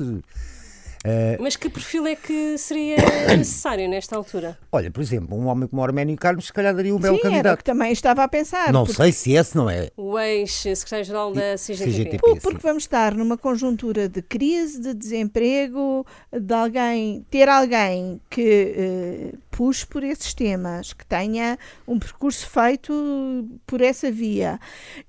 Uh, 1.09 1.43
Mas 1.43 1.57
que 1.57 1.71
perfil 1.71 2.07
é 2.07 2.15
que 2.15 2.59
seria 2.59 2.97
necessário 3.35 3.89
nesta 3.89 4.15
altura? 4.15 4.59
Olha, 4.71 4.91
por 4.91 5.01
exemplo, 5.01 5.39
um 5.39 5.47
homem 5.47 5.67
como 5.67 5.83
Arménio 5.83 6.15
Carlos, 6.17 6.47
se 6.47 6.53
calhar 6.53 6.75
daria 6.75 6.95
um 6.95 6.99
belo 6.99 7.19
candidato. 7.19 7.47
Era 7.47 7.55
o 7.55 7.57
que 7.57 7.65
também 7.65 7.93
estava 7.93 8.23
a 8.23 8.29
pensar. 8.29 8.71
Não 8.73 8.85
porque... 8.85 9.03
sei 9.03 9.13
se 9.13 9.33
esse 9.33 9.57
não 9.57 9.71
é. 9.71 9.91
O 9.97 10.19
ex-secretário-geral 10.19 11.33
da 11.33 11.55
CGTP. 11.57 11.91
CGTP 11.91 12.19
por, 12.19 12.41
porque 12.41 12.59
vamos 12.59 12.83
estar 12.83 13.15
numa 13.15 13.39
conjuntura 13.39 14.07
de 14.07 14.21
crise, 14.21 14.81
de 14.81 14.93
desemprego, 14.93 16.05
de 16.31 16.53
alguém, 16.53 17.25
ter 17.31 17.49
alguém 17.49 18.21
que 18.29 19.33
uh, 19.33 19.39
puxe 19.51 19.87
por 19.87 20.05
esses 20.05 20.35
temas, 20.35 20.93
que 20.93 21.07
tenha 21.07 21.59
um 21.87 21.99
percurso 21.99 22.47
feito 22.47 23.49
por 23.67 23.81
essa 23.81 24.11
via. 24.11 24.61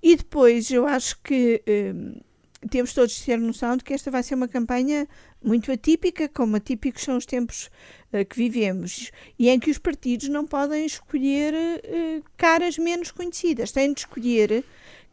E 0.02 0.16
depois 0.16 0.72
eu 0.72 0.88
acho 0.88 1.20
que. 1.22 1.62
Uh, 1.68 2.30
temos 2.70 2.94
todos 2.94 3.16
de 3.16 3.24
ter 3.24 3.38
noção 3.38 3.78
de 3.78 3.84
que 3.84 3.94
esta 3.94 4.12
vai 4.12 4.22
ser 4.22 4.36
uma 4.36 4.48
campanha 4.48 5.08
muito 5.44 5.72
atípica, 5.72 6.28
como 6.28 6.56
atípicos 6.56 7.04
são 7.04 7.18
os 7.18 7.26
tempos 7.26 7.70
uh, 8.14 8.26
que 8.26 8.36
vivemos, 8.36 9.12
e 9.38 9.50
em 9.50 9.60
que 9.60 9.72
os 9.72 9.78
partidos 9.78 10.28
não 10.30 10.46
podem 10.46 10.86
escolher 10.86 11.54
uh, 11.54 12.24
caras 12.38 12.78
menos 12.78 13.12
conhecidas, 13.12 13.72
têm 13.72 13.94
de 13.94 14.02
escolher 14.02 14.64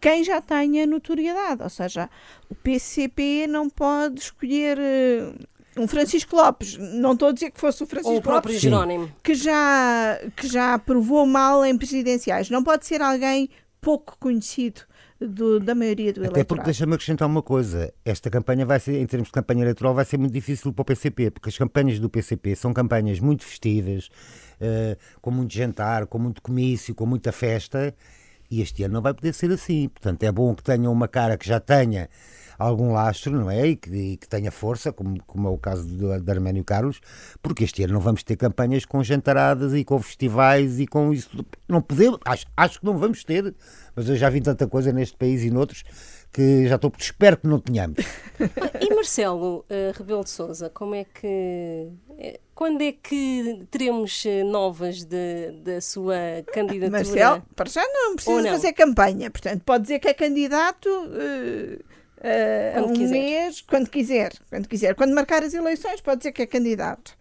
quem 0.00 0.24
já 0.24 0.40
tenha 0.40 0.86
notoriedade, 0.86 1.62
ou 1.62 1.70
seja, 1.70 2.10
o 2.50 2.54
PCP 2.54 3.46
não 3.46 3.70
pode 3.70 4.20
escolher 4.20 4.78
uh, 4.78 5.82
um 5.82 5.86
Francisco 5.86 6.34
Lopes, 6.34 6.76
não 6.76 7.12
estou 7.12 7.28
a 7.28 7.32
dizer 7.32 7.50
que 7.50 7.60
fosse 7.60 7.82
o 7.82 7.86
Francisco 7.86 8.12
Ou 8.12 8.18
o 8.18 8.22
próprio 8.22 8.52
Lopes, 8.52 8.62
Jerónimo, 8.62 9.12
que 9.22 9.34
já, 9.34 10.18
que 10.36 10.48
já 10.48 10.78
provou 10.78 11.26
mal 11.26 11.64
em 11.64 11.76
presidenciais, 11.76 12.50
não 12.50 12.64
pode 12.64 12.86
ser 12.86 13.00
alguém 13.00 13.48
pouco 13.80 14.16
conhecido 14.18 14.82
do, 15.20 15.58
da 15.58 15.74
maioria 15.74 16.12
do 16.12 16.20
Até 16.20 16.28
eleitorado. 16.28 16.40
Até 16.40 16.44
porque 16.44 16.64
deixa-me 16.64 16.94
acrescentar 16.94 17.28
uma 17.28 17.42
coisa, 17.42 17.92
esta 18.04 18.30
campanha 18.30 18.66
vai 18.66 18.78
ser, 18.78 19.00
em 19.00 19.06
termos 19.06 19.28
de 19.28 19.32
campanha 19.32 19.62
eleitoral, 19.62 19.94
vai 19.94 20.04
ser 20.04 20.18
muito 20.18 20.32
difícil 20.32 20.72
para 20.72 20.82
o 20.82 20.84
PCP, 20.84 21.30
porque 21.30 21.48
as 21.48 21.56
campanhas 21.56 21.98
do 21.98 22.08
PCP 22.10 22.54
são 22.56 22.72
campanhas 22.72 23.20
muito 23.20 23.44
festivas, 23.44 24.08
uh, 24.60 24.96
com 25.20 25.30
muito 25.30 25.54
jantar, 25.54 26.06
com 26.06 26.18
muito 26.18 26.42
comício, 26.42 26.94
com 26.94 27.06
muita 27.06 27.32
festa, 27.32 27.94
e 28.50 28.60
este 28.60 28.82
ano 28.84 28.94
não 28.94 29.02
vai 29.02 29.14
poder 29.14 29.32
ser 29.32 29.50
assim. 29.50 29.88
Portanto, 29.88 30.22
é 30.22 30.30
bom 30.30 30.54
que 30.54 30.62
tenham 30.62 30.92
uma 30.92 31.08
cara 31.08 31.36
que 31.36 31.46
já 31.46 31.58
tenha 31.58 32.08
algum 32.58 32.92
lastro, 32.92 33.32
não 33.32 33.50
é? 33.50 33.68
E 33.68 33.76
que, 33.76 33.90
e 33.90 34.16
que 34.16 34.28
tenha 34.28 34.50
força, 34.50 34.92
como, 34.92 35.22
como 35.24 35.48
é 35.48 35.50
o 35.50 35.58
caso 35.58 35.86
de, 35.86 36.20
de 36.20 36.30
Arménio 36.30 36.64
Carlos, 36.64 37.00
porque 37.42 37.64
este 37.64 37.82
ano 37.84 37.94
não 37.94 38.00
vamos 38.00 38.22
ter 38.22 38.36
campanhas 38.36 38.84
com 38.84 39.02
jantaradas 39.02 39.74
e 39.74 39.84
com 39.84 40.00
festivais 40.00 40.80
e 40.80 40.86
com 40.86 41.12
isso. 41.12 41.44
Não 41.68 41.80
podemos, 41.80 42.18
acho, 42.24 42.46
acho 42.56 42.80
que 42.80 42.86
não 42.86 42.98
vamos 42.98 43.24
ter, 43.24 43.54
mas 43.94 44.08
eu 44.08 44.16
já 44.16 44.30
vi 44.30 44.40
tanta 44.40 44.66
coisa 44.66 44.92
neste 44.92 45.16
país 45.16 45.42
e 45.42 45.50
noutros 45.50 45.84
que 46.32 46.68
já 46.68 46.74
estou, 46.74 46.92
espero 46.98 47.38
que 47.38 47.46
não 47.46 47.58
tenhamos. 47.58 47.98
E 48.78 48.94
Marcelo 48.94 49.64
uh, 49.70 49.96
Rebelo 49.96 50.22
de 50.22 50.30
Souza, 50.30 50.68
como 50.68 50.94
é 50.94 51.04
que 51.04 51.88
eh, 52.18 52.40
quando 52.54 52.82
é 52.82 52.92
que 52.92 53.66
teremos 53.70 54.24
eh, 54.26 54.44
novas 54.44 55.04
da 55.04 55.80
sua 55.80 56.14
candidatura? 56.52 56.90
Marcelo, 56.90 57.42
para 57.54 57.68
já 57.68 57.82
não 57.86 58.14
precisa 58.14 58.42
não? 58.42 58.50
fazer 58.50 58.72
campanha, 58.74 59.30
portanto, 59.30 59.62
pode 59.64 59.82
dizer 59.82 59.98
que 59.98 60.08
é 60.08 60.14
candidato 60.14 60.88
uh, 60.88 61.84
uh, 62.18 62.84
um 62.84 62.92
quiser. 62.92 63.12
mês, 63.12 63.60
quando 63.60 63.88
quiser, 63.88 64.32
quando 64.48 64.68
quiser. 64.68 64.94
Quando 64.94 65.14
marcar 65.14 65.42
as 65.42 65.54
eleições, 65.54 66.00
pode 66.00 66.18
dizer 66.18 66.32
que 66.32 66.42
é 66.42 66.46
candidato. 66.46 67.16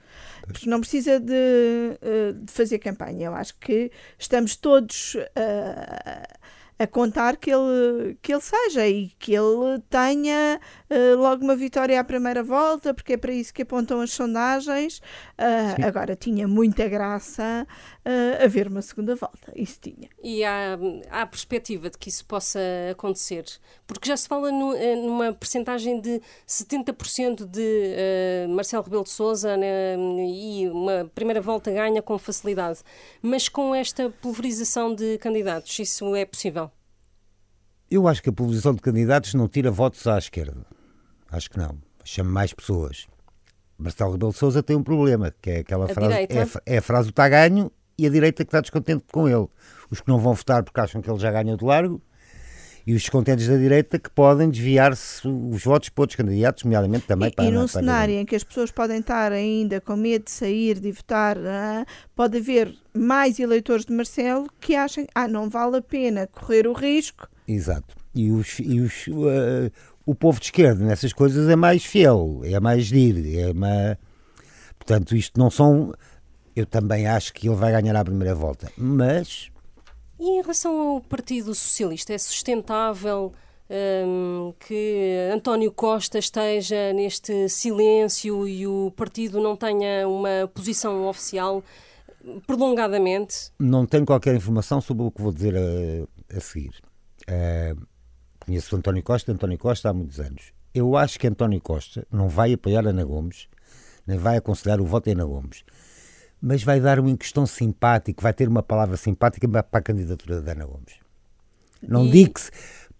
Porque 0.48 0.70
não 0.70 0.80
precisa 0.80 1.20
de, 1.20 1.34
uh, 1.34 2.34
de 2.34 2.52
fazer 2.52 2.80
campanha. 2.80 3.28
Eu 3.28 3.36
acho 3.36 3.56
que 3.58 3.92
estamos 4.20 4.56
todos 4.56 5.16
uh, 5.16 5.25
a 6.77 6.86
contar 6.86 7.38
que 7.38 7.50
ele, 7.50 8.17
que 8.22 8.34
ele 8.34 8.41
seja 8.41 8.86
e 8.88 9.08
que 9.17 9.34
ele 9.34 9.79
tenha 9.89 10.60
uh, 10.89 11.15
logo 11.17 11.44
uma 11.44 11.55
vitória 11.55 12.00
à 12.00 12.03
primeira 12.03 12.44
volta, 12.44 12.94
porque 12.94 13.13
é 13.13 13.17
para 13.17 13.32
isso 13.32 13.53
que 13.53 13.62
apontam 13.62 14.01
as 14.01 14.12
sondagens. 14.12 15.00
Uh, 15.39 15.86
agora, 15.86 16.15
tinha 16.15 16.48
muita 16.48 16.88
graça 16.88 17.65
uh, 18.05 18.44
haver 18.44 18.67
uma 18.67 18.82
segunda 18.82 19.15
volta, 19.15 19.53
isso 19.55 19.79
tinha. 19.82 20.10
E 20.22 20.44
há, 20.44 20.77
há 21.10 21.22
a 21.22 21.27
perspectiva 21.27 21.89
de 21.89 21.98
que 21.98 22.10
isso 22.10 22.25
possa 22.25 22.60
acontecer, 22.91 23.46
porque 23.88 24.10
já 24.10 24.17
se 24.17 24.27
fala 24.27 24.51
no, 24.51 24.74
numa 24.98 25.34
percentagem 25.34 26.01
de 26.01 26.22
70% 26.48 27.46
de 27.46 28.48
Marcelo 28.50 28.84
Rebelo 28.84 29.03
de 29.03 29.12
Sousa 29.12 29.55
né, 29.55 29.96
e 29.98 30.67
uma 30.70 31.10
primeira 31.15 31.39
volta 31.39 31.72
ganha 31.72 32.01
com 32.01 32.17
facilidade. 32.17 32.79
Mas 33.22 33.48
com 33.48 33.74
esta 33.74 34.10
pulverização 34.10 34.94
de 34.94 35.17
candidatos, 35.20 35.77
isso 35.79 36.15
é 36.15 36.25
possível? 36.25 36.65
Eu 37.89 38.08
acho 38.08 38.22
que 38.22 38.30
a 38.30 38.34
pulverização 38.34 38.74
de 38.74 38.82
candidatos 38.82 39.34
não 39.34 39.48
tira 39.48 39.70
votos 39.70 40.06
à 40.08 40.18
esquerda. 40.18 40.65
Acho 41.32 41.50
que 41.50 41.58
não. 41.58 41.77
Chama 42.04 42.32
mais 42.32 42.54
pessoas. 42.54 43.08
Marcelo 43.77 44.13
Rebelo 44.13 44.32
de 44.32 44.38
Sousa 44.38 44.63
tem 44.63 44.75
um 44.75 44.84
problema, 44.84 45.34
que 45.42 45.50
é 45.50 45.60
aquela 45.60 45.86
a 45.86 45.89
frase. 45.89 46.13
É, 46.13 46.27
é, 46.75 46.77
a 46.77 46.82
frase 46.82 47.08
do 47.08 47.12
está 47.12 47.27
ganho 47.27 47.72
e 47.98 48.08
a 48.08 48.10
direita 48.10 48.44
que 48.44 48.50
está 48.50 48.62
descontente 48.62 49.04
com 49.12 49.27
ele. 49.27 49.48
Os 49.89 50.01
que 50.01 50.08
não 50.08 50.18
vão 50.18 50.34
votar 50.34 50.63
porque 50.63 50.80
acham 50.80 51.01
que 51.01 51.10
ele 51.10 51.20
já 51.20 51.32
ganha 51.32 51.56
de 51.56 51.63
largo 51.63 52.01
e 52.88 52.94
os 52.94 53.01
descontentes 53.01 53.48
da 53.48 53.58
direita 53.58 53.98
que 53.98 54.10
podem 54.12 54.50
desviar-se 54.50 55.27
os 55.27 55.63
votos 55.63 55.89
para 55.89 56.04
outros 56.04 56.15
candidatos, 56.15 56.63
nomeadamente 56.63 57.08
também 57.08 57.30
e, 57.30 57.32
para... 57.32 57.46
E 57.46 57.51
num 57.51 57.68
cenário 57.68 58.13
em 58.13 58.25
que 58.25 58.36
as 58.36 58.44
pessoas 58.44 58.72
podem 58.72 59.00
estar 59.00 59.32
ainda 59.32 59.82
com 59.82 59.96
medo 59.96 60.25
de 60.25 60.32
sair, 60.32 60.80
de 60.80 60.92
votar, 60.92 61.36
pode 62.15 62.38
haver 62.38 62.75
mais 62.94 63.39
eleitores 63.39 63.86
de 63.86 63.94
Marcelo 63.94 64.48
que 64.60 64.75
achem, 64.75 65.08
ah, 65.15 65.27
não 65.27 65.50
vale 65.50 65.77
a 65.77 65.82
pena 65.82 66.27
correr 66.27 66.68
o 66.68 66.74
risco 66.74 67.27
Exato. 67.48 67.96
E, 68.14 68.32
os, 68.32 68.60
e 68.60 68.80
os, 68.80 69.08
uh, 69.08 69.72
o 70.06 70.16
povo 70.16 70.40
de 70.40 70.46
esquerda 70.46 70.84
nessas 70.84 71.14
coisas 71.14 71.50
é 71.50 71.56
mais 71.56 71.84
fiel, 71.86 72.42
é 72.44 72.60
mais 72.60 72.88
dir, 72.88 73.38
é 73.38 73.54
mais... 73.54 73.98
Portanto, 74.78 75.16
isto 75.16 75.40
não 75.40 75.50
são... 75.50 75.94
Eu 76.56 76.66
também 76.66 77.06
acho 77.08 77.34
que 77.34 77.48
ele 77.48 77.56
vai 77.56 77.72
ganhar 77.72 77.96
à 77.96 78.04
primeira 78.04 78.34
volta, 78.34 78.72
mas... 78.78 79.50
E 80.18 80.40
em 80.40 80.42
relação 80.42 80.80
ao 80.80 81.02
Partido 81.02 81.54
Socialista, 81.54 82.14
é 82.14 82.18
sustentável 82.18 83.34
um, 83.70 84.54
que 84.60 85.30
António 85.34 85.72
Costa 85.72 86.18
esteja 86.20 86.94
neste 86.94 87.50
silêncio 87.50 88.48
e 88.48 88.66
o 88.66 88.92
partido 88.96 89.42
não 89.42 89.56
tenha 89.56 90.08
uma 90.08 90.50
posição 90.54 91.08
oficial 91.08 91.64
prolongadamente? 92.48 93.52
Não 93.60 93.86
tenho 93.86 94.06
qualquer 94.06 94.36
informação 94.36 94.80
sobre 94.82 95.04
o 95.04 95.12
que 95.12 95.22
vou 95.22 95.34
dizer 95.34 95.56
a, 95.56 96.38
a 96.38 96.40
seguir. 96.40 96.72
Uh, 97.29 97.86
conheço 98.39 98.75
o 98.75 98.77
António 98.77 99.03
Costa, 99.03 99.32
António 99.32 99.58
Costa 99.58 99.89
há 99.89 99.94
muitos 99.94 100.20
anos. 100.20 100.53
Eu 100.74 100.96
acho 100.98 101.20
que 101.20 101.27
António 101.27 101.62
Costa 101.62 102.05
não 102.12 102.27
vai 102.27 102.53
apoiar 102.53 102.86
Ana 102.86 103.03
Gomes, 103.03 103.48
nem 104.05 104.17
vai 104.17 104.38
aconselhar 104.38 104.79
o 104.82 104.86
voto 104.86 105.08
em 105.08 105.13
Ana 105.13 105.25
Gomes, 105.25 105.63
mas 106.41 106.63
vai 106.63 106.79
dar 106.79 107.00
um 107.00 107.15
questão 107.15 107.46
simpático, 107.46 108.22
vai 108.22 108.34
ter 108.34 108.48
uma 108.48 108.62
palavra 108.62 108.98
simpática 108.98 109.48
para 109.48 109.65
a 109.72 109.82
candidatura 109.82 110.41
da 110.41 110.51
Ana 110.51 110.65
Gomes. 110.65 110.96
Não 111.82 112.05
e... 112.05 112.27
que, 112.27 112.41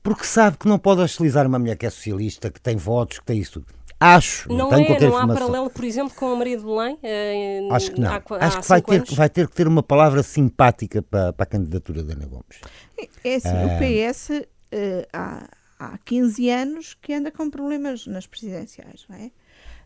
porque 0.02 0.26
sabe 0.26 0.58
que 0.58 0.68
não 0.68 0.80
pode 0.80 1.02
hostilizar 1.02 1.46
uma 1.46 1.60
mulher 1.60 1.76
que 1.76 1.86
é 1.86 1.90
socialista, 1.90 2.50
que 2.50 2.62
tem 2.62 2.76
votos, 2.76 3.20
que 3.20 3.26
tem 3.26 3.40
isso 3.40 3.60
tudo. 3.60 3.68
Acho, 4.00 4.50
não, 4.50 4.58
não 4.58 4.70
tenho 4.70 4.82
é, 4.82 4.86
qualquer 4.88 5.10
não 5.10 5.18
há 5.18 5.28
paralelo, 5.28 5.70
por 5.70 5.84
exemplo, 5.86 6.14
com 6.16 6.34
a 6.34 6.36
Maria 6.36 6.58
de 6.58 6.64
Belém? 6.64 7.00
Eh, 7.02 7.68
Acho 7.72 7.92
que 7.92 8.02
não. 8.02 8.12
Há, 8.12 8.22
Acho 8.42 8.62
que 8.62 8.68
vai 8.68 8.82
ter, 8.82 9.04
vai 9.06 9.30
ter 9.30 9.48
que 9.48 9.56
ter 9.56 9.68
uma 9.68 9.82
palavra 9.82 10.22
simpática 10.22 11.02
para, 11.02 11.32
para 11.32 11.44
a 11.44 11.48
candidatura 11.48 12.04
da 12.04 12.14
Ana 12.14 12.26
Gomes. 12.26 12.60
É 13.24 13.36
assim, 13.36 13.50
o 13.50 13.80
PS 13.80 14.30
uh, 14.30 15.08
há, 15.14 15.48
há 15.80 15.98
15 16.00 16.50
anos 16.50 16.98
que 17.02 17.14
anda 17.14 17.32
com 17.32 17.50
problemas 17.50 18.06
nas 18.06 18.28
presidenciais, 18.28 19.06
não 19.10 19.16
é? 19.16 19.32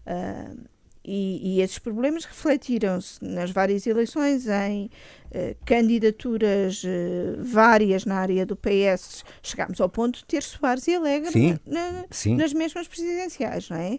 Uh, 0.08 0.58
e, 1.04 1.56
e, 1.56 1.62
esses 1.62 1.80
problemas 1.80 2.26
refletiram-se 2.26 3.24
nas 3.24 3.52
várias 3.52 3.88
eleições 3.88 4.48
em 4.48 4.86
uh, 4.86 5.56
candidaturas 5.66 6.84
uh, 6.84 7.42
várias 7.42 8.06
na 8.06 8.16
área 8.16 8.46
do 8.46 8.56
PS. 8.56 9.24
Chegámos 9.42 9.80
ao 9.80 9.90
ponto 9.90 10.20
de 10.20 10.26
ter 10.26 10.44
Soares 10.44 10.88
e 10.88 10.96
Alegre 10.96 11.32
sim, 11.32 11.58
na, 11.66 12.06
sim. 12.12 12.36
nas 12.36 12.54
mesmas 12.54 12.88
presidenciais, 12.88 13.70
não 13.70 13.78
é? 13.78 13.98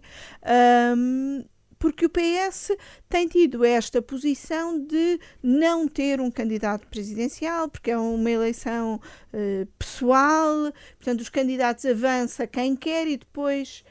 Um, 0.94 1.44
porque 1.80 2.04
o 2.04 2.10
PS 2.10 2.72
tem 3.08 3.26
tido 3.26 3.64
esta 3.64 4.02
posição 4.02 4.78
de 4.78 5.18
não 5.42 5.88
ter 5.88 6.20
um 6.20 6.30
candidato 6.30 6.86
presidencial, 6.86 7.70
porque 7.70 7.90
é 7.90 7.96
uma 7.96 8.30
eleição 8.30 9.00
uh, 9.32 9.66
pessoal, 9.78 10.70
portanto, 10.98 11.22
os 11.22 11.30
candidatos 11.30 11.86
avançam 11.86 12.46
quem 12.46 12.76
quer 12.76 13.08
e 13.08 13.16
depois 13.16 13.82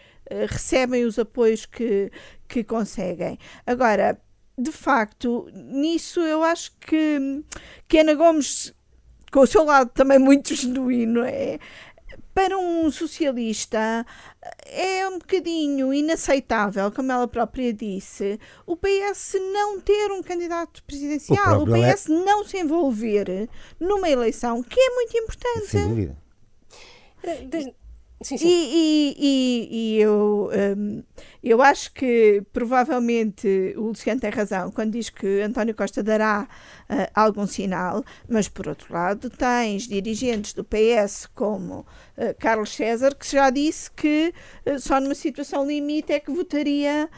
recebem 0.50 1.06
os 1.06 1.18
apoios 1.18 1.66
que, 1.66 2.12
que 2.48 2.64
conseguem. 2.64 3.38
Agora, 3.66 4.20
de 4.58 4.72
facto, 4.72 5.50
nisso 5.54 6.20
eu 6.22 6.44
acho 6.44 6.72
que, 6.80 7.44
que 7.88 8.00
Ana 8.00 8.14
Gomes, 8.14 8.74
com 9.32 9.42
o 9.42 9.48
seu 9.48 9.64
lado 9.64 9.90
também 9.94 10.20
muito 10.20 10.54
genuíno, 10.56 11.24
é, 11.24 11.60
para 12.34 12.58
um 12.58 12.90
socialista 12.92 14.06
é 14.66 15.08
um 15.08 15.20
bocadinho 15.20 15.94
inaceitável, 15.94 16.92
como 16.92 17.12
ela 17.12 17.28
própria 17.28 17.74
disse, 17.74 18.40
o 18.66 18.78
PS 18.78 19.36
não 19.54 19.80
ter 19.82 20.12
um 20.12 20.22
candidato 20.22 20.84
presidencial, 20.84 21.60
o, 21.60 21.64
o 21.64 21.66
PS 21.66 22.10
é... 22.10 22.14
não 22.14 22.46
se 22.46 22.58
envolver 22.58 23.50
numa 23.80 24.10
eleição 24.10 24.64
que 24.64 24.80
é 24.80 24.96
muito 24.96 25.18
importante. 25.18 25.68
Sem 25.68 25.88
dúvida. 25.88 26.18
Eh, 27.24 27.74
sim, 28.22 28.38
sim. 28.38 28.48
E, 28.48 28.70
e, 28.72 29.16
e, 29.20 29.96
e 29.98 30.02
eu, 30.02 30.50
um, 30.78 31.04
eu 31.42 31.62
acho 31.62 31.94
que 31.94 32.44
provavelmente 32.52 33.74
o 33.78 33.84
Luciano 33.84 34.20
tem 34.20 34.30
razão 34.30 34.72
quando 34.72 34.92
diz 34.92 35.10
que 35.10 35.42
António 35.42 35.74
Costa 35.74 36.04
dará 36.04 36.48
uh, 36.90 37.12
algum 37.14 37.48
sinal, 37.48 38.04
mas 38.28 38.50
por 38.50 38.68
outro 38.68 38.94
lado 38.94 39.30
tens 39.30 39.88
dirigentes 39.88 40.54
do 40.54 40.64
PS 40.66 41.28
como 41.34 41.80
uh, 42.18 42.36
Carlos 42.40 42.76
César 42.76 43.16
que 43.16 43.30
já 43.30 43.50
disse 43.50 43.90
que 43.92 44.34
uh, 44.66 44.80
só 44.80 45.00
numa 45.00 45.16
situação 45.16 45.66
limite 45.66 46.12
é 46.12 46.20
que 46.20 46.32
votaria 46.32 47.10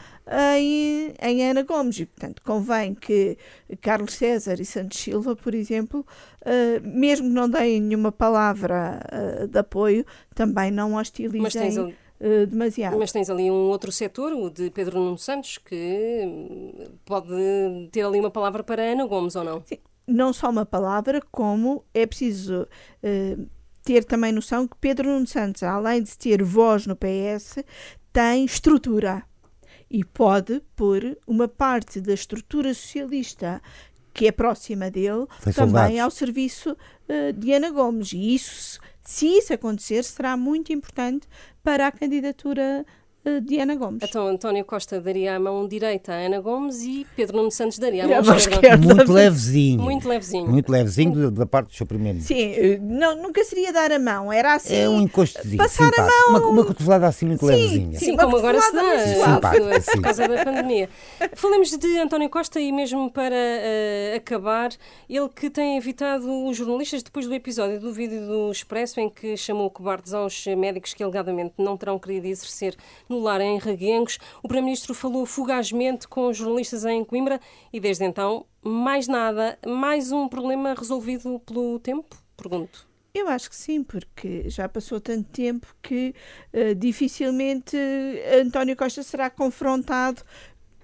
em, 0.56 1.14
em 1.20 1.50
Ana 1.50 1.62
Gomes 1.62 1.98
e 1.98 2.06
portanto 2.06 2.42
convém 2.44 2.94
que 2.94 3.36
Carlos 3.80 4.14
César 4.14 4.60
e 4.60 4.64
Santos 4.64 4.98
Silva, 4.98 5.34
por 5.34 5.54
exemplo, 5.54 6.06
mesmo 6.82 7.28
que 7.28 7.34
não 7.34 7.48
deem 7.48 7.80
nenhuma 7.80 8.12
palavra 8.12 9.00
de 9.48 9.58
apoio, 9.58 10.06
também 10.34 10.70
não 10.70 10.94
hostilizem 10.94 11.94
uh, 12.22 12.46
demasiado. 12.46 12.98
Mas 12.98 13.12
tens 13.12 13.28
ali 13.28 13.50
um 13.50 13.68
outro 13.68 13.90
setor, 13.90 14.32
o 14.32 14.48
de 14.48 14.70
Pedro 14.70 15.00
Nuno 15.00 15.18
Santos, 15.18 15.58
que 15.58 16.22
hum, 16.24 16.72
pode 17.04 17.28
ter 17.90 18.02
ali 18.02 18.20
uma 18.20 18.30
palavra 18.30 18.62
para 18.62 18.82
Ana 18.82 19.04
Gomes 19.06 19.34
ou 19.34 19.44
não? 19.44 19.62
Sim, 19.66 19.78
não 20.06 20.32
só 20.32 20.48
uma 20.48 20.64
palavra, 20.64 21.20
como 21.30 21.84
é 21.92 22.06
preciso 22.06 22.62
uh, 23.02 23.48
ter 23.82 24.04
também 24.04 24.32
noção 24.32 24.68
que 24.68 24.76
Pedro 24.80 25.10
Nuno 25.10 25.26
Santos, 25.26 25.62
além 25.62 26.02
de 26.02 26.16
ter 26.16 26.42
voz 26.42 26.86
no 26.86 26.96
PS, 26.96 27.58
tem 28.12 28.44
estrutura 28.44 29.24
e 29.92 30.02
pode 30.02 30.62
pôr 30.74 31.18
uma 31.26 31.46
parte 31.46 32.00
da 32.00 32.14
estrutura 32.14 32.72
socialista 32.72 33.60
que 34.14 34.26
é 34.26 34.32
próxima 34.32 34.90
dele 34.90 35.26
Tem 35.42 35.52
também 35.52 35.54
soldados. 35.54 35.98
ao 36.00 36.10
serviço 36.10 36.72
uh, 36.72 37.32
de 37.34 37.52
Ana 37.52 37.70
Gomes. 37.70 38.12
E 38.12 38.34
isso, 38.34 38.80
se 39.02 39.26
isso 39.26 39.52
acontecer, 39.52 40.02
será 40.02 40.36
muito 40.36 40.72
importante 40.72 41.28
para 41.62 41.86
a 41.86 41.92
candidatura 41.92 42.86
de 43.40 43.60
Ana 43.60 43.76
Gomes. 43.76 44.02
Então 44.02 44.26
António 44.26 44.64
Costa 44.64 45.00
daria 45.00 45.36
a 45.36 45.38
mão 45.38 45.66
direita 45.68 46.12
a 46.12 46.16
Ana 46.16 46.40
Gomes 46.40 46.82
e 46.82 47.06
Pedro 47.14 47.36
Nuno 47.36 47.52
Santos 47.52 47.78
daria 47.78 48.04
a 48.04 48.08
mão, 48.22 48.32
a 48.32 48.36
esquerda. 48.36 48.66
esquerda. 48.66 48.94
Muito 48.94 49.12
levezinho. 49.12 49.82
Muito 49.82 50.08
levezinho. 50.08 50.46
Muito 50.48 50.72
levezinho 50.72 51.30
da 51.30 51.46
parte 51.46 51.68
do 51.68 51.74
seu 51.74 51.86
primeiro 51.86 52.20
Sim, 52.20 52.52
eh, 52.52 52.78
não, 52.82 53.16
nunca 53.16 53.44
seria 53.44 53.72
dar 53.72 53.92
a 53.92 53.98
mão, 53.98 54.32
era 54.32 54.54
assim. 54.54 54.74
É 54.74 54.88
um 54.88 55.00
encostozinho. 55.00 55.58
Passar 55.58 55.84
simpático. 55.84 56.28
a 56.28 56.32
mão. 56.32 56.40
Uma, 56.40 56.48
uma 56.48 56.64
cotovelada 56.64 57.06
assim 57.06 57.26
muito 57.26 57.46
sim, 57.46 57.46
levezinha. 57.46 57.98
Sim, 57.98 58.04
sim 58.06 58.16
como 58.16 58.36
agora 58.36 58.60
se 58.60 58.72
dá, 58.72 58.98
simpático, 59.06 59.92
por 59.92 60.02
causa 60.02 60.28
da 60.28 60.44
pandemia. 60.44 60.88
Falamos 61.34 61.70
de 61.70 61.98
António 61.98 62.28
Costa 62.28 62.58
e 62.58 62.72
mesmo 62.72 63.10
para 63.10 63.34
uh, 63.34 64.16
acabar, 64.16 64.70
ele 65.08 65.28
que 65.28 65.48
tem 65.48 65.76
evitado 65.76 66.28
os 66.46 66.56
jornalistas 66.56 67.02
depois 67.02 67.26
do 67.26 67.34
episódio 67.34 67.78
do 67.78 67.92
vídeo 67.92 68.26
do 68.26 68.50
Expresso 68.50 68.98
em 68.98 69.08
que 69.08 69.36
chamou 69.36 69.70
cobardes 69.70 70.12
aos 70.12 70.44
médicos 70.46 70.92
que 70.92 71.02
alegadamente 71.02 71.54
não 71.58 71.76
terão 71.76 71.98
querido 71.98 72.26
exercer 72.26 72.76
no 73.12 73.20
lar 73.20 73.40
em 73.40 73.58
Regueiro 73.58 73.92
o 74.42 74.48
Primeiro-Ministro 74.48 74.94
falou 74.94 75.26
fugazmente 75.26 76.08
com 76.08 76.32
jornalistas 76.32 76.84
em 76.84 77.04
Coimbra 77.04 77.40
e 77.72 77.78
desde 77.78 78.04
então 78.04 78.46
mais 78.62 79.06
nada, 79.06 79.58
mais 79.66 80.12
um 80.12 80.28
problema 80.28 80.74
resolvido 80.74 81.40
pelo 81.40 81.78
tempo? 81.78 82.16
Pergunto. 82.36 82.86
Eu 83.14 83.28
acho 83.28 83.50
que 83.50 83.56
sim, 83.56 83.82
porque 83.82 84.48
já 84.48 84.66
passou 84.66 84.98
tanto 84.98 85.28
tempo 85.28 85.66
que 85.82 86.14
uh, 86.54 86.74
dificilmente 86.74 87.76
António 88.40 88.74
Costa 88.74 89.02
será 89.02 89.28
confrontado 89.28 90.22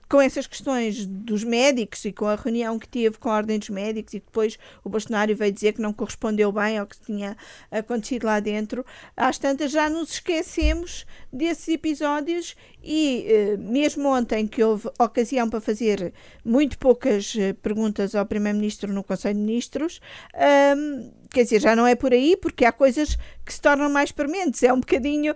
com 0.09 0.21
essas 0.21 0.47
questões 0.47 1.07
dos 1.07 1.45
médicos 1.45 2.05
e 2.05 2.13
com 2.13 2.27
a 2.27 2.35
reunião 2.35 2.79
que 2.79 2.89
teve 2.89 3.19
com 3.19 3.29
a 3.29 3.37
Ordem 3.37 3.59
dos 3.59 3.69
Médicos 3.69 4.15
e 4.15 4.21
depois 4.21 4.59
o 4.83 4.89
Bolsonaro 4.89 5.35
veio 5.37 5.53
dizer 5.53 5.75
que 5.75 5.83
não 5.83 5.93
correspondeu 5.93 6.51
bem 6.51 6.79
ao 6.79 6.87
que 6.87 6.99
tinha 7.01 7.37
acontecido 7.71 8.25
lá 8.25 8.41
dentro, 8.41 8.85
às 9.17 9.39
tantas 9.39 9.71
já 9.71 9.91
nos 9.91 10.13
esquecemos 10.13 11.05
desses 11.33 11.69
episódios 11.69 12.57
e 12.83 13.27
eh, 13.29 13.57
mesmo 13.59 14.09
ontem 14.09 14.47
que 14.47 14.63
houve 14.63 14.89
ocasião 14.99 15.51
para 15.51 15.61
fazer 15.61 16.13
muito 16.45 16.79
poucas 16.79 17.35
eh, 17.37 17.53
perguntas 17.53 18.15
ao 18.15 18.25
Primeiro-Ministro 18.25 18.93
no 18.93 19.05
Conselho 19.05 19.35
de 19.35 19.41
Ministros, 19.41 20.01
quer 21.31 21.43
dizer, 21.43 21.61
já 21.61 21.77
não 21.77 21.87
é 21.87 21.95
por 21.95 22.13
aí, 22.13 22.37
porque 22.37 22.65
há 22.65 22.73
coisas 22.73 23.17
que 23.45 23.53
se 23.53 23.61
tornam 23.61 23.91
mais 23.91 24.13
permanentes. 24.13 24.63
É 24.63 24.73
um 24.73 24.81
bocadinho. 24.81 25.35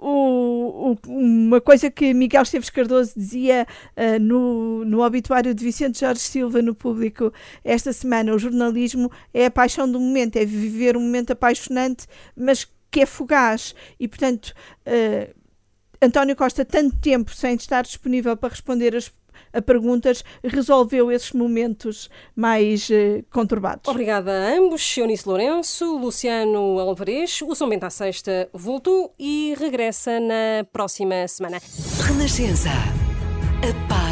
O, 0.00 0.92
o, 1.06 1.10
uma 1.10 1.60
coisa 1.60 1.90
que 1.90 2.12
Miguel 2.14 2.42
Esteves 2.42 2.70
Cardoso 2.70 3.12
dizia 3.16 3.66
uh, 3.96 4.18
no, 4.20 4.84
no 4.84 5.02
obituário 5.02 5.54
de 5.54 5.64
Vicente 5.64 6.00
Jorge 6.00 6.20
Silva 6.20 6.62
no 6.62 6.74
público 6.74 7.32
esta 7.64 7.92
semana: 7.92 8.34
o 8.34 8.38
jornalismo 8.38 9.10
é 9.32 9.46
a 9.46 9.50
paixão 9.50 9.90
do 9.90 10.00
momento, 10.00 10.36
é 10.36 10.44
viver 10.44 10.96
um 10.96 11.00
momento 11.00 11.32
apaixonante, 11.32 12.06
mas 12.36 12.66
que 12.90 13.00
é 13.00 13.06
fugaz. 13.06 13.74
E, 13.98 14.06
portanto, 14.06 14.54
uh, 14.86 15.34
António 16.00 16.36
Costa, 16.36 16.64
tanto 16.64 16.96
tempo 16.96 17.34
sem 17.34 17.54
estar 17.54 17.82
disponível 17.82 18.36
para 18.36 18.50
responder 18.50 18.94
as 18.94 19.12
a 19.52 19.60
perguntas, 19.60 20.24
resolveu 20.42 21.10
esses 21.10 21.32
momentos 21.32 22.08
mais 22.34 22.88
uh, 22.88 23.24
conturbados. 23.32 23.88
Obrigada 23.88 24.30
a 24.30 24.58
ambos, 24.58 24.96
Eunice 24.96 25.28
Lourenço, 25.28 25.96
Luciano 25.98 26.78
Alvarez. 26.78 27.40
O 27.42 27.54
São 27.54 27.68
Bento 27.68 27.84
à 27.84 27.90
Sexta 27.90 28.48
voltou 28.52 29.14
e 29.18 29.54
regressa 29.58 30.18
na 30.20 30.64
próxima 30.72 31.26
semana. 31.28 31.60
Renascença. 32.06 32.70
A 32.70 33.88
paz 33.88 34.04